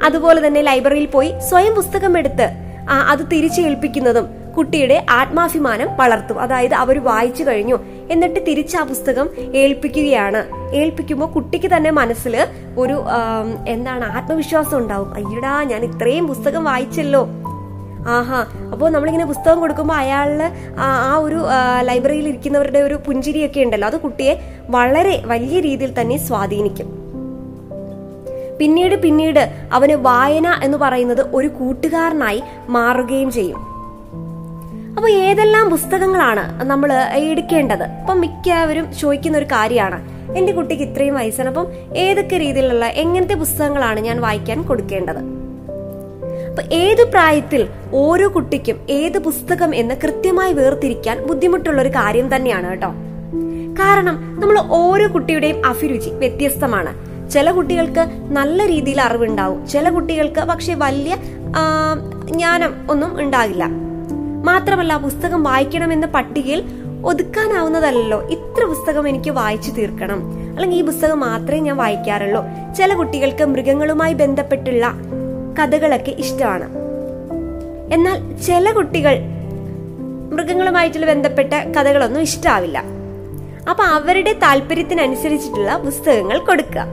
അതുപോലെ 0.04 0.46
തന്നെ 0.46 0.60
ലൈബ്രറിയിൽ 0.60 1.06
പോയി 1.06 1.34
സ്വയം 1.48 1.74
പുസ്തകം 1.74 2.18
എടുത്ത് 2.18 2.48
അത് 2.90 3.18
തിരിച്ചേൽപ്പിക്കുന്നതും 3.32 4.26
കുട്ടിയുടെ 4.56 5.06
ആത്മാഭിമാനം 5.10 5.96
വളർത്തും. 5.96 6.40
അതായത് 6.40 6.74
അവർ 6.74 7.04
വായിച്ചു 7.04 7.44
കഴിഞ്ഞു 7.44 7.78
എന്നിട്ട് 8.10 8.40
തിരിച്ച് 8.46 8.76
ആ 8.76 8.82
പുസ്തകം 8.82 9.28
ഏൽപ്പിക്കുകയാണ്. 9.54 10.40
ഏൽപ്പിക്കുമ്പോൾ 10.74 11.26
കുട്ടിക്ക് 11.26 11.70
തന്നെ 11.76 11.90
മനസ്സിൽ 11.90 12.46
ഒരു 12.78 13.02
എന്താണ് 13.68 14.04
ആത്മവിശ്വാസം 14.04 14.78
ഉണ്ടാവും. 14.78 15.14
അയ്യടാ 15.14 15.62
ഞാൻ 15.62 15.84
ഇത്രയും 15.84 16.26
പുസ്തകം 16.26 16.64
വായിച്ചല്ലോ. 16.64 17.28
ആഹാ 18.08 18.40
അപ്പോൾ 18.72 18.90
നമ്മളിങ്ങനെ 18.90 19.26
പുസ്തകം 19.26 19.60
കൊടുക്കുമ്പോൾ 19.60 19.94
അയാളിൽ 19.94 20.42
ആ 20.78 21.16
ഒരു 21.16 21.40
ലൈബ്രറിയിൽ 21.80 22.28
ഇരിക്കുന്നവരുടെ 22.28 22.78
ഒരു 22.78 22.94
പുഞ്ചിരിയൊക്കെ 23.06 23.60
ഉണ്ടല്ലോ 23.60 23.88
അത് 23.88 24.00
കുട്ടിയെ 24.00 24.34
വളരെ 24.70 25.22
വലിയ 25.26 25.60
രീതിയിൽ 25.60 26.00
തന്നെ 26.00 26.16
സ്വാധീനിക്കും. 26.16 26.88
പിന്നീട് 28.60 28.94
പിന്നീട് 29.02 29.68
അവന് 29.72 29.92
വായന 29.92 30.60
എന്ന് 30.62 30.78
പറയുന്നത് 30.78 31.26
ഒരു 31.34 31.48
കൂട്ടുകാരനായി 31.48 32.42
മാറുകയും 32.68 33.30
ചെയ്യും. 33.30 33.77
അപ്പൊ 34.96 35.08
ഏതെല്ലാം 35.08 35.70
പുസ്തകങ്ങളാണ് 35.70 36.64
നമ്മൾ 36.64 36.92
എടുക്കേണ്ടത്? 37.16 37.82
അപ്പം 37.82 38.20
മിക്കവരും 38.20 38.92
ചോദിക്കുന്ന 38.92 39.38
ഒരു 39.38 39.44
കാര്യമാണ്. 39.44 40.18
എന്റെ 40.36 40.52
കുട്ടിക്ക് 40.52 40.82
ഇത്രയും 40.82 41.14
വയസ്സാണ്. 41.14 41.48
അപ്പം 41.48 41.66
ഏതൊക്കെ 41.96 42.36
രീതിയിലുള്ള 42.36 42.86
എങ്ങനത്തെ 42.86 43.34
പുസ്തകങ്ങളാണ് 43.34 44.00
ഞാൻ 44.00 44.20
വായിക്കാൻ 44.20 44.62
കൊടുക്കേണ്ടത്? 44.62 45.18
അപ്പൊ 46.50 46.74
ഏത് 46.74 47.10
പ്രായത്തിൽ 47.10 47.68
ഓരോ 47.94 48.34
കുട്ടിക്കും 48.34 48.86
ഏത് 48.90 49.18
പുസ്തകം 49.18 49.74
എന്ന് 49.74 49.94
കൃത്യമായി 50.04 50.52
വേർതിരിക്കാൻ 50.52 51.26
ബുദ്ധിമുട്ടുള്ള 51.26 51.82
ഒരു 51.82 51.88
കാര്യം 51.88 52.36
തന്നെയാണ് 52.36 52.68
കേട്ടോ. 52.70 52.90
കാരണം 53.80 54.40
നമ്മൾ 54.40 54.58
ഓരോ 54.58 55.14
കുട്ടിയുടെയും 55.14 55.66
അഭിരുചി 55.66 56.10
വ്യത്യസ്തമാണ്. 56.10 57.08
ചില 57.30 57.50
കുട്ടികൾക്ക് 57.50 58.06
നല്ല 58.30 58.66
രീതിയിൽ 58.66 59.00
അറിവുണ്ടാവും. 59.00 59.66
ചില 59.66 59.88
കുട്ടികൾക്ക് 59.90 60.40
പക്ഷെ 60.40 60.74
വലിയ 60.74 61.16
ജ്ഞാനം 62.24 62.74
ഒന്നും 62.90 63.20
ഉണ്ടാകില്ല. 63.20 63.87
മാത്രമല്ല 64.44 64.96
പുസ്തകം 64.96 65.42
വായിക്കണമെന്ന 65.42 66.06
പട്ടികയിൽ 66.06 66.64
ഒതുക്കാനാവുന്നതല്ലോ 67.04 68.22
ഇത്ര 68.28 68.64
പുസ്തകം 68.64 69.08
എനിക്ക് 69.08 69.30
വായിച്ചു 69.30 69.70
തീർക്കണം. 69.70 70.32
അല്ലെങ്കിൽ 70.32 70.78
ഈ 70.78 70.82
പുസ്തകം 70.82 71.20
മാത്രമേ 71.20 71.60
ഞാൻ 71.60 71.76
വായിക്കാറുള്ളൂ. 71.76 72.44
ചില 72.74 72.94
കുട്ടികൾക്ക് 72.94 73.44
മൃഗങ്ങളുമായി 73.44 74.14
ബന്ധപ്പെട്ടുള്ള 74.14 74.94
കഥകളൊക്കെ 75.62 76.10
ഇഷ്ടമാണ്. 76.10 76.68
എന്നാൽ 77.94 78.36
ചില 78.36 78.72
കുട്ടികൾ 78.72 79.18
മൃഗങ്ങളുമായിട്ടുള്ള 80.32 81.06
ബന്ധപ്പെട്ട 81.06 81.54
കഥകളൊന്നും 81.54 82.20
ഇഷ്ടാവില്ല. 82.20 82.84
അപ്പൊ 83.70 83.84
അവരുടെ 83.84 84.32
താല്പര്യത്തിനനുസരിച്ചിട്ടുള്ള 84.32 85.76
പുസ്തകങ്ങൾ 85.76 86.38
കൊടുക്കുക. 86.38 86.84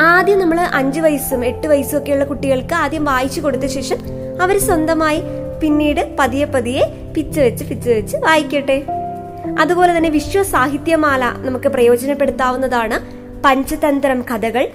ആദ്യം 0.00 0.38
നമ്മൾ 0.38 0.60
അഞ്ചു 0.74 1.00
വയസ്സും 1.00 1.44
എട്ട് 1.44 1.66
വയസ്സും 1.66 1.98
ഒക്കെയുള്ള 1.98 2.24
കുട്ടികൾക്ക് 2.24 2.74
ആദ്യം 2.74 3.04
വായിച്ചു 3.04 3.40
കൊടുത്ത 3.40 3.66
ശേഷം 3.66 3.96
അവർ 4.40 4.58
സ്വന്തമായി 4.58 5.20
പിന്നീട് 5.62 6.16
പതിയെ 6.18 6.44
പതിയെ 6.44 7.12
പിച്ച് 7.16 7.40
വെച്ച് 7.40 7.64
പിച്ച് 7.64 7.90
വെച്ച് 7.90 8.16
വായിക്കട്ടെ. 8.16 8.82
അതുപോലെ 9.60 9.96
തന്നെ 9.96 10.10
വിശ്വ 10.10 10.42
സാഹിത്യമാല 10.42 11.24
നമുക്ക് 11.24 11.68
പ്രയോജനപ്പെടുത്താവുന്നതാണ്. 11.68 12.96
പഞ്ചതന്ത്രം 13.44 14.22
കഥകൾ 14.22 14.68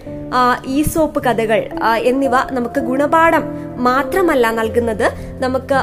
ഈസോപ്പ് 0.68 1.24
കഥകൾ 1.24 1.70
എന്നിവ 1.98 2.32
നമുക്ക് 2.52 2.80
ഗുണപാഠം 2.80 3.44
മാത്രമല്ല 3.78 4.52
നൽകുന്നത്. 4.52 5.08
നമുക്ക് 5.40 5.80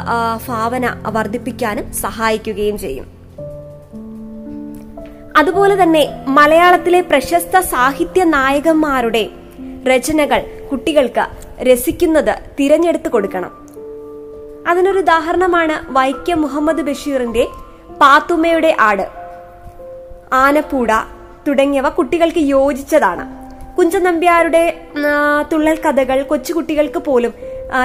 ഭാവന 0.49 0.97
വർദ്ധിപ്പിക്കാനും 1.07 1.93
സഹായിക്കുകയും 1.93 2.79
ചെയ്യും. 2.79 3.07
അതുപോലെ 5.37 5.83
തന്നെ 5.83 6.25
മലയാളത്തിലെ 6.29 7.01
പ്രശസ്ത 7.01 7.61
സാഹിത്യ 7.61 8.25
നായകന്മാരുടെ 8.25 9.29
രചനകൾ 9.87 10.43
കുട്ടികൾക്ക് 10.71 11.27
രസിക്കുന്നത് 11.63 12.35
തിരഞ്ഞെടുത്ത് 12.59 13.09
കൊടുക്കണം. 13.09 13.62
അതിനൊരു 14.69 14.99
ഉദാഹരണമാണ് 14.99 15.93
വൈക്കം 15.93 16.43
മുഹമ്മദ് 16.43 16.83
ബഷീറിന്റെ 16.83 17.47
പാത്തുമ്മയുടെ 18.01 18.77
ആട്. 18.81 19.09
ആനപ്പൂട 20.33 20.89
തുടങ്ങിയവ 21.49 21.89
കുട്ടികൾക്ക് 21.89 22.39
യോജിച്ചതാണ്. 22.39 23.25
കുഞ്ചൻ 23.77 24.03
നമ്പ്യാരുടെ 24.05 24.87
തുള്ളൽ 25.53 25.79
കഥകൾ 25.83 26.23
കൊച്ചുകുട്ടികൾക്ക് 26.23 26.99
പോലും 26.99 27.33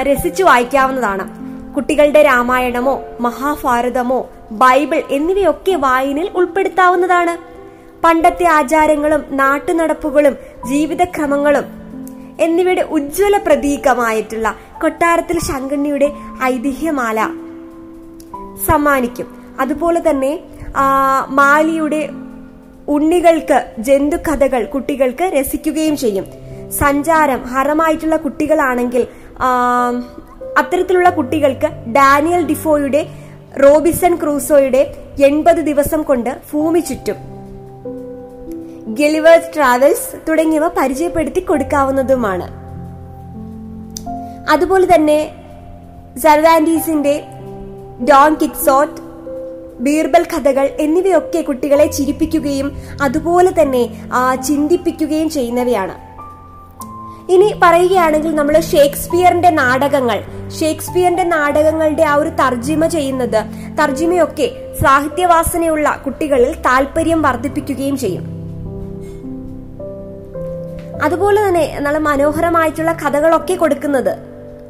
രസിച്ചു 0.02 0.44
വായിക്കാവുന്നതാണ്. 0.44 1.48
കുട്ടികളുടെ 1.76 2.22
രാമായണമോ 2.24 3.02
മഹാഭാരതമോ 3.20 4.30
ബൈബിൾ 4.52 5.02
എന്നിവയൊക്കെ 5.12 5.72
വായനയിൽ 5.72 6.30
ഉൾപ്പെടുത്താവുന്നതാണ്. 6.36 7.38
പണ്ടത്തെ 8.04 8.48
ആചാരങ്ങളും 8.48 9.24
നാട്ടുനടപ്പുകളും 9.32 10.36
ജീവിതക്രമങ്ങളും 10.66 11.87
എന്നിവയുടെ 12.40 12.82
ഉജ്ജ്വല 12.82 13.38
പ്രതീകമായിട്ടുള്ള 13.38 14.56
കൊട്ടാരത്തിൽ 14.82 15.40
ശങ്കണ്ണിയുടെ 15.40 16.08
ഐതിഹ്യമാല 16.44 17.20
സമ്മാനിക്കും. 18.68 19.28
അതുപോലെ 19.60 20.00
തന്നെ 20.10 20.40
മാലിയുടെ 21.30 22.10
ഉണ്ണികൾക്ക് 22.88 23.58
ജന്തുകഥകൾ 23.80 24.64
കുട്ടികൾക്ക് 24.66 25.24
രസിക്കുകയും 25.24 25.98
ചെയ്യും. 25.98 26.26
സഞ്ചാരം 26.80 27.44
ഹരമായിട്ടുള്ള 27.44 28.16
കുട്ടികളാണെങ്കിൽ 28.16 29.08
അത്തരത്തിലുള്ള 30.58 31.10
കുട്ടികൾക്ക് 31.10 31.70
ഡാനിയൽ 31.94 32.46
ഡിഫോയുടെ 32.46 33.02
റോബിസൺ 33.64 34.16
ക്രൂസോയുടെ 34.16 34.82
എൺപത് 35.28 35.62
ദിവസം 35.70 36.04
കൊണ്ട് 36.04 36.32
ഭൂമി 36.52 36.80
ചുറ്റും. 36.80 37.37
ഗിലിവേഴ്സ് 39.00 39.56
ട്രാവൽസ് 39.56 40.30
തുടങ്ങിയവ 40.30 40.68
പരിചയപ്പെടുത്തി 40.68 41.40
കൊടുക്കാവുന്നതുമാണ്. 41.40 42.48
അതുപോലെ 44.50 44.96
തന്നെ 44.96 45.20
സർവാൻഡീസിന്റെ 46.24 47.24
ഡോൺ 48.10 48.34
കിക്സോട്ട് 48.42 49.02
ബീർബൽ 49.80 50.24
കഥകൾ 50.34 50.70
എന്നിവയൊക്കെ 50.80 51.42
കുട്ടികളെ 51.42 51.88
ചിരിപ്പിക്കുകയും 51.92 52.78
അതുപോലെ 53.02 53.52
തന്നെ 53.62 53.84
ചിന്തിപ്പിക്കുകയും 54.48 55.30
ചെയ്യുന്നവയാണ്. 55.30 55.96
ഇനി 57.34 57.50
പറയുകയാണെങ്കിൽ 57.64 58.36
നമ്മൾ 58.36 58.60
ഷേക്സ്പിയറിന്റെ 58.60 59.50
നാടകങ്ങൾ. 59.50 60.20
ഷേക്സ്പിയറിന്റെ 60.60 61.24
നാടകങ്ങളുടെ 61.24 62.04
ആ 62.04 62.16
ഒരു 62.16 62.30
തർജിമ 62.30 62.88
ചെയ്യുന്നത് 62.88 63.40
തർജിമയൊക്കെ 63.80 64.50
സാഹിത്യവാസനയുള്ള 64.84 66.02
കുട്ടികളിൽ 66.06 66.54
താല്പര്യം 66.68 67.22
വർദ്ധിപ്പിക്കുകയും 67.22 67.98
ചെയ്യും. 67.98 68.37
അതുപോലെ 71.04 71.48
തന്നെ 71.48 71.80
നല്ല 71.80 71.98
മനോഹരമായിട്ടുള്ള 71.98 72.92
കഥകളൊക്കെ 72.92 73.54
കൊടുക്കുന്നത്. 73.54 74.18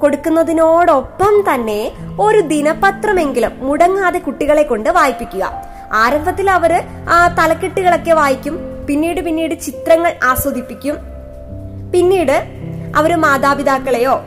കൊടുക്കുന്നതിനോടൊപ്പം 0.02 1.54
തന്നെ 1.54 1.92
ഒരു 2.20 2.40
ദിനപത്രമെങ്കിലും 2.40 3.52
മുടങ്ങാതെ 3.60 4.20
കുട്ടികളെ 4.20 4.63
കൊണ്ട് 4.63 4.90
വായിപ്പിക്കുക. 4.90 5.52
ആരംഭത്തിൽ 5.94 6.50
അവർ 6.50 6.84
ആ 7.10 7.36
തലക്കെട്ടുകളൊക്കെ 7.40 8.12
വായിക്കും. 8.12 8.60
പിന്നീട് 8.88 9.22
പിന്നീട് 9.22 9.56
ചിത്രങ്ങൾ 9.56 10.13
ആസ്വദിപ്പിക്കും. 10.24 10.96
പിന്നീട് 11.94 12.44
അവർ 12.96 13.16
മാതാപിതാക്കളെയോ 13.16 14.22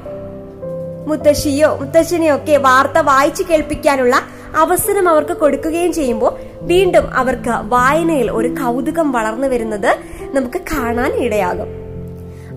മുത്തശ്ശിയോ 1.06 1.76
മുത്തശ്ശനെയോ 1.76 2.36
ഒക്കെ 2.36 2.56
വാർത്ത 2.56 2.98
വായിച്ചു 2.98 3.42
കേൾപ്പിക്കാനുള്ള 3.42 4.16
അവസരം 4.56 5.08
അവർക്ക് 5.08 5.36
കൊടുക്കുകയും 5.36 5.92
ചെയ്യുമ്പോൾ 5.92 6.38
വീണ്ടും 6.62 7.14
അവർക്ക് 7.14 7.50
വായനയിൽ 7.50 8.30
ഒരു 8.30 8.48
കൗതുകം 8.48 9.12
വളർന്നു 9.12 9.48
വരുന്നത് 9.48 9.98
നമുക്ക് 10.34 10.58
കാണാൻ 10.58 11.12
ഇടയാകും 11.12 11.89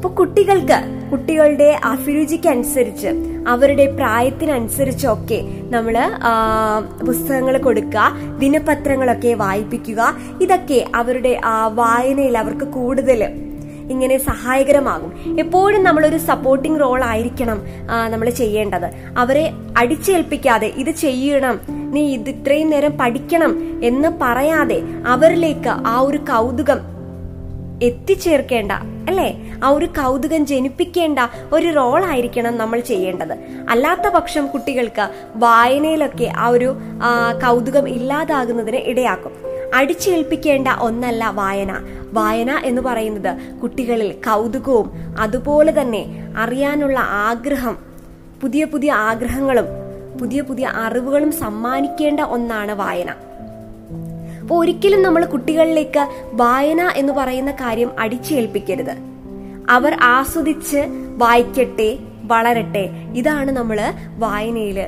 അപ്പൊ 0.03 0.15
കുട്ടികൾക്ക് 0.15 0.77
കുട്ടികളുടെ 1.11 1.67
അഭിരുചിക്ക് 1.83 2.47
അനുസരിച്ച് 2.49 3.09
അവരുടെ 3.47 3.85
പ്രായത്തിനനുസരിച്ചൊക്കെ 3.95 5.37
നമ്മൾ 5.69 5.95
പുസ്തകങ്ങൾ 7.05 7.57
കൊടുക്കുക 7.57 8.01
ദിനപത്രങ്ങളൊക്കെ 8.39 9.33
വായിപ്പിക്കുക 9.33 10.01
ഇതൊക്കെ 10.41 10.85
അവരുടെ 10.95 11.39
വായനയിൽ 11.73 12.37
അവർക്ക് 12.37 12.67
കൂടുതൽ 12.67 13.23
ഇങ്ങനെ 13.91 14.17
സഹായകരമാകും. 14.17 15.39
എപ്പോഴും 15.39 15.83
നമ്മളൊരു 15.83 16.17
സപ്പോർട്ടിംഗ് 16.17 16.81
റോൾ 16.81 17.03
ആയിരിക്കണം 17.03 17.61
നമ്മൾ 18.09 18.29
ചെയ്യേണ്ടത്. 18.29 18.87
അവരെ 19.17 19.45
അടിച്ചേൽപ്പിക്കാതെ 19.77 20.67
ഇത് 20.83 20.91
ചെയ്യണം 21.05 21.59
നീ 21.93 22.03
ഇത് 22.13 22.29
ഇത്രയും 22.29 22.69
നേരം 22.69 22.97
പഠിക്കണം 22.97 23.53
എന്ന് 23.83 24.11
പറയാതെ 24.21 24.81
അവരിലേക്ക് 25.07 25.73
ആ 25.93 25.99
ഒരു 25.99 26.17
കൗതുകം 26.17 26.81
എത്തിച്ചേർക്കേണ്ട 27.83 28.71
അല്ലേ? 29.07 29.53
ആ 29.63 29.69
ഒരു 29.69 29.85
കൗതുകം 29.85 30.45
ജനിപ്പിക്കേണ്ട 30.45 31.19
ഒരു 31.53 31.75
റോൾ 31.75 32.05
ആയിരിക്കണം 32.05 32.57
നമ്മൾ 32.57 32.79
ചെയ്യേണ്ടത്. 32.79 33.33
അല്ലാത്ത 33.69 34.07
പക്ഷം 34.09 34.47
കുട്ടികൾക്ക് 34.47 35.09
വായനയിലൊക്കെ 35.35 36.31
ആ 36.37 36.47
ഒരു 36.47 36.75
കൗതുകം 37.45 37.89
ഇല്ലാതാകുന്നതിന് 37.89 38.77
ഇടയാക്കും. 38.77 39.31
അടിച്ചേൽപ്പിക്കേണ്ട 39.75 40.67
ഒന്നല്ല 40.79 41.29
വായന. 41.29 41.71
വായന 42.13 42.61
എന്ന് 42.65 42.81
പറയുന്നത് 42.81 43.59
കുട്ടികളിൽ 43.59 44.11
കൗതുകവും 44.11 44.91
അതുപോലെ 45.19 45.81
തന്നെ 45.81 46.05
അറിയാനുള്ള 46.37 46.99
ആഗ്രഹം 46.99 47.77
പുതിയ 48.41 48.63
പുതിയ 48.65 48.91
ആഗ്രഹങ്ങളും 48.91 49.65
പുതിയ 50.21 50.41
പുതിയ 50.41 50.65
അറിവുകളും 50.65 51.31
സമ്മാനിക്കേണ്ട 51.31 52.19
ഒന്നാണ് 52.19 52.71
വായന. 52.71 53.11
അപ്പോൾ 54.43 54.59
ഒരിക്കലും 54.59 55.01
നമ്മൾ 55.01 55.25
കുട്ടികളിലേക്ക് 55.25 56.07
വായന 56.31 56.93
എന്ന് 56.95 57.13
പറയുന്ന 57.13 57.51
കാര്യം 57.51 57.99
അടിച്ചേൽപ്പിക്കരുത്. 57.99 58.95
അവർ 59.69 59.97
ആസ്വദിച്ച് 60.01 60.87
വായിക്കട്ടെ 61.17 61.97
വളരട്ടെ. 62.31 62.83
ഇതാണ് 63.19 63.51
നമ്മൾ 63.57 63.79
വായനയിൽ 64.23 64.79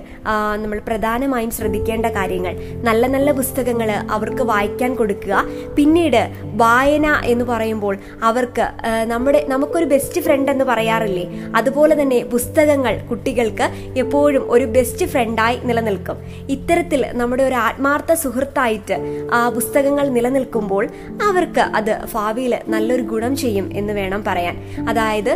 നമ്മൾ 0.62 0.78
പ്രധാനമായും 0.88 1.52
ശ്രദ്ധിക്കേണ്ട 1.58 2.06
കാര്യങ്ങൾ. 2.18 2.54
നല്ല 2.88 3.08
നല്ല 3.16 3.30
പുസ്തകങ്ങൾ 3.40 3.90
അവർക്ക് 4.16 4.44
വായിക്കാൻ 4.52 4.92
കൊടുക്കുക. 5.00 5.44
പിന്നീട് 5.78 6.22
വായന 6.64 7.08
എന്ന് 7.34 7.46
പറയുമ്പോൾ 7.46 7.96
അവർക്ക് 8.24 8.66
നമ്മുടെ 9.12 9.42
നമുക്കൊരു 9.50 9.88
ബെസ്റ്റ് 9.94 10.22
ഫ്രണ്ട് 10.22 10.52
എന്ന് 10.52 10.66
പറയാറില്ലേ? 10.72 11.26
അതുപോലെ 11.56 12.02
തന്നെ 12.02 12.20
പുസ്തകങ്ങൾ 12.34 12.94
കുട്ടികൾക്ക് 13.10 13.68
എപ്പോഴും 14.00 14.44
ഒരു 14.52 14.66
ബെസ്റ്റ് 14.76 15.06
ഫ്രണ്ടായി 15.06 15.58
നിലനിൽക്കും. 15.64 16.18
ഇത്തരത്തിൽ 16.50 17.02
നമ്മുടെ 17.22 17.44
ഒരു 17.44 17.58
ആത്മാർത്ഥ 17.68 18.14
സുഹൃത്തായിട്ട് 18.24 18.98
ആ 19.34 19.40
പുസ്തകങ്ങൾ 19.50 20.06
നിലനിൽക്കുമ്പോൾ 20.18 20.84
അവർക്ക് 21.30 21.64
അത് 21.80 21.94
ഭാവിയിൽ 22.14 22.54
നല്ലൊരു 22.68 23.06
ഗുണം 23.12 23.34
ചെയ്യും 23.44 23.68
എന്ന് 23.74 23.94
വേണം 23.94 24.22
പറയാൻ. 24.28 24.56
അതായത് 24.90 25.32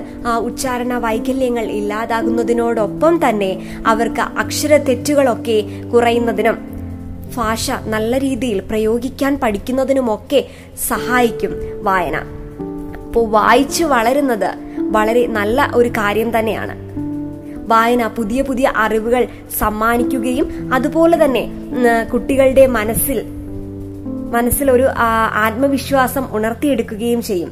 ഉച്ചാരണ 0.47 0.93
വൈകല്യങ്ങൾ 1.07 1.65
ഇല്ലാതാകുന്നതിനോടൊപ്പം 1.89 3.13
തന്നെ 3.29 3.51
അവർക്ക് 3.87 4.21
അക്ഷര 4.21 4.77
തെറ്റുകളൊക്കെ 4.77 5.55
കുറയുന്നതിനും 5.93 6.57
ഭാഷ 7.35 7.71
നല്ല 7.85 8.19
രീതിയിൽ 8.19 8.59
പ്രയോഗിക്കാൻ 8.59 9.39
പഠിക്കുന്നതിനുമൊക്കെ 9.43 10.41
സഹായിക്കും 10.87 11.53
വായന. 11.83 12.17
അപ്പോൾ 13.05 13.25
വായിച്ചു 13.29 13.85
വളരുന്നത് 13.93 14.49
വളരെ 14.77 15.23
നല്ല 15.27 15.71
ഒരു 15.75 15.89
കാര്യം 15.89 16.29
തന്നെയാണ്. 16.37 16.75
വായന 17.71 18.07
പുതിയ 18.07 18.41
പുതിയ 18.41 18.73
അറിവുകൾ 18.75 19.27
സമ്മാനിക്കുകയും 19.59 20.73
അതുപോലെ 20.73 21.17
തന്നെ 21.25 21.43
കുട്ടികളുടെ 22.13 22.65
മനസ്സിൽ 22.67 23.19
മനസ്സിൽ 24.31 24.71
ഒരു 24.71 24.87
ആത്മവിശ്വാസം 25.45 26.25
ഉണർത്തിയെടുക്കുകയും 26.31 27.21
ചെയ്യും. 27.21 27.51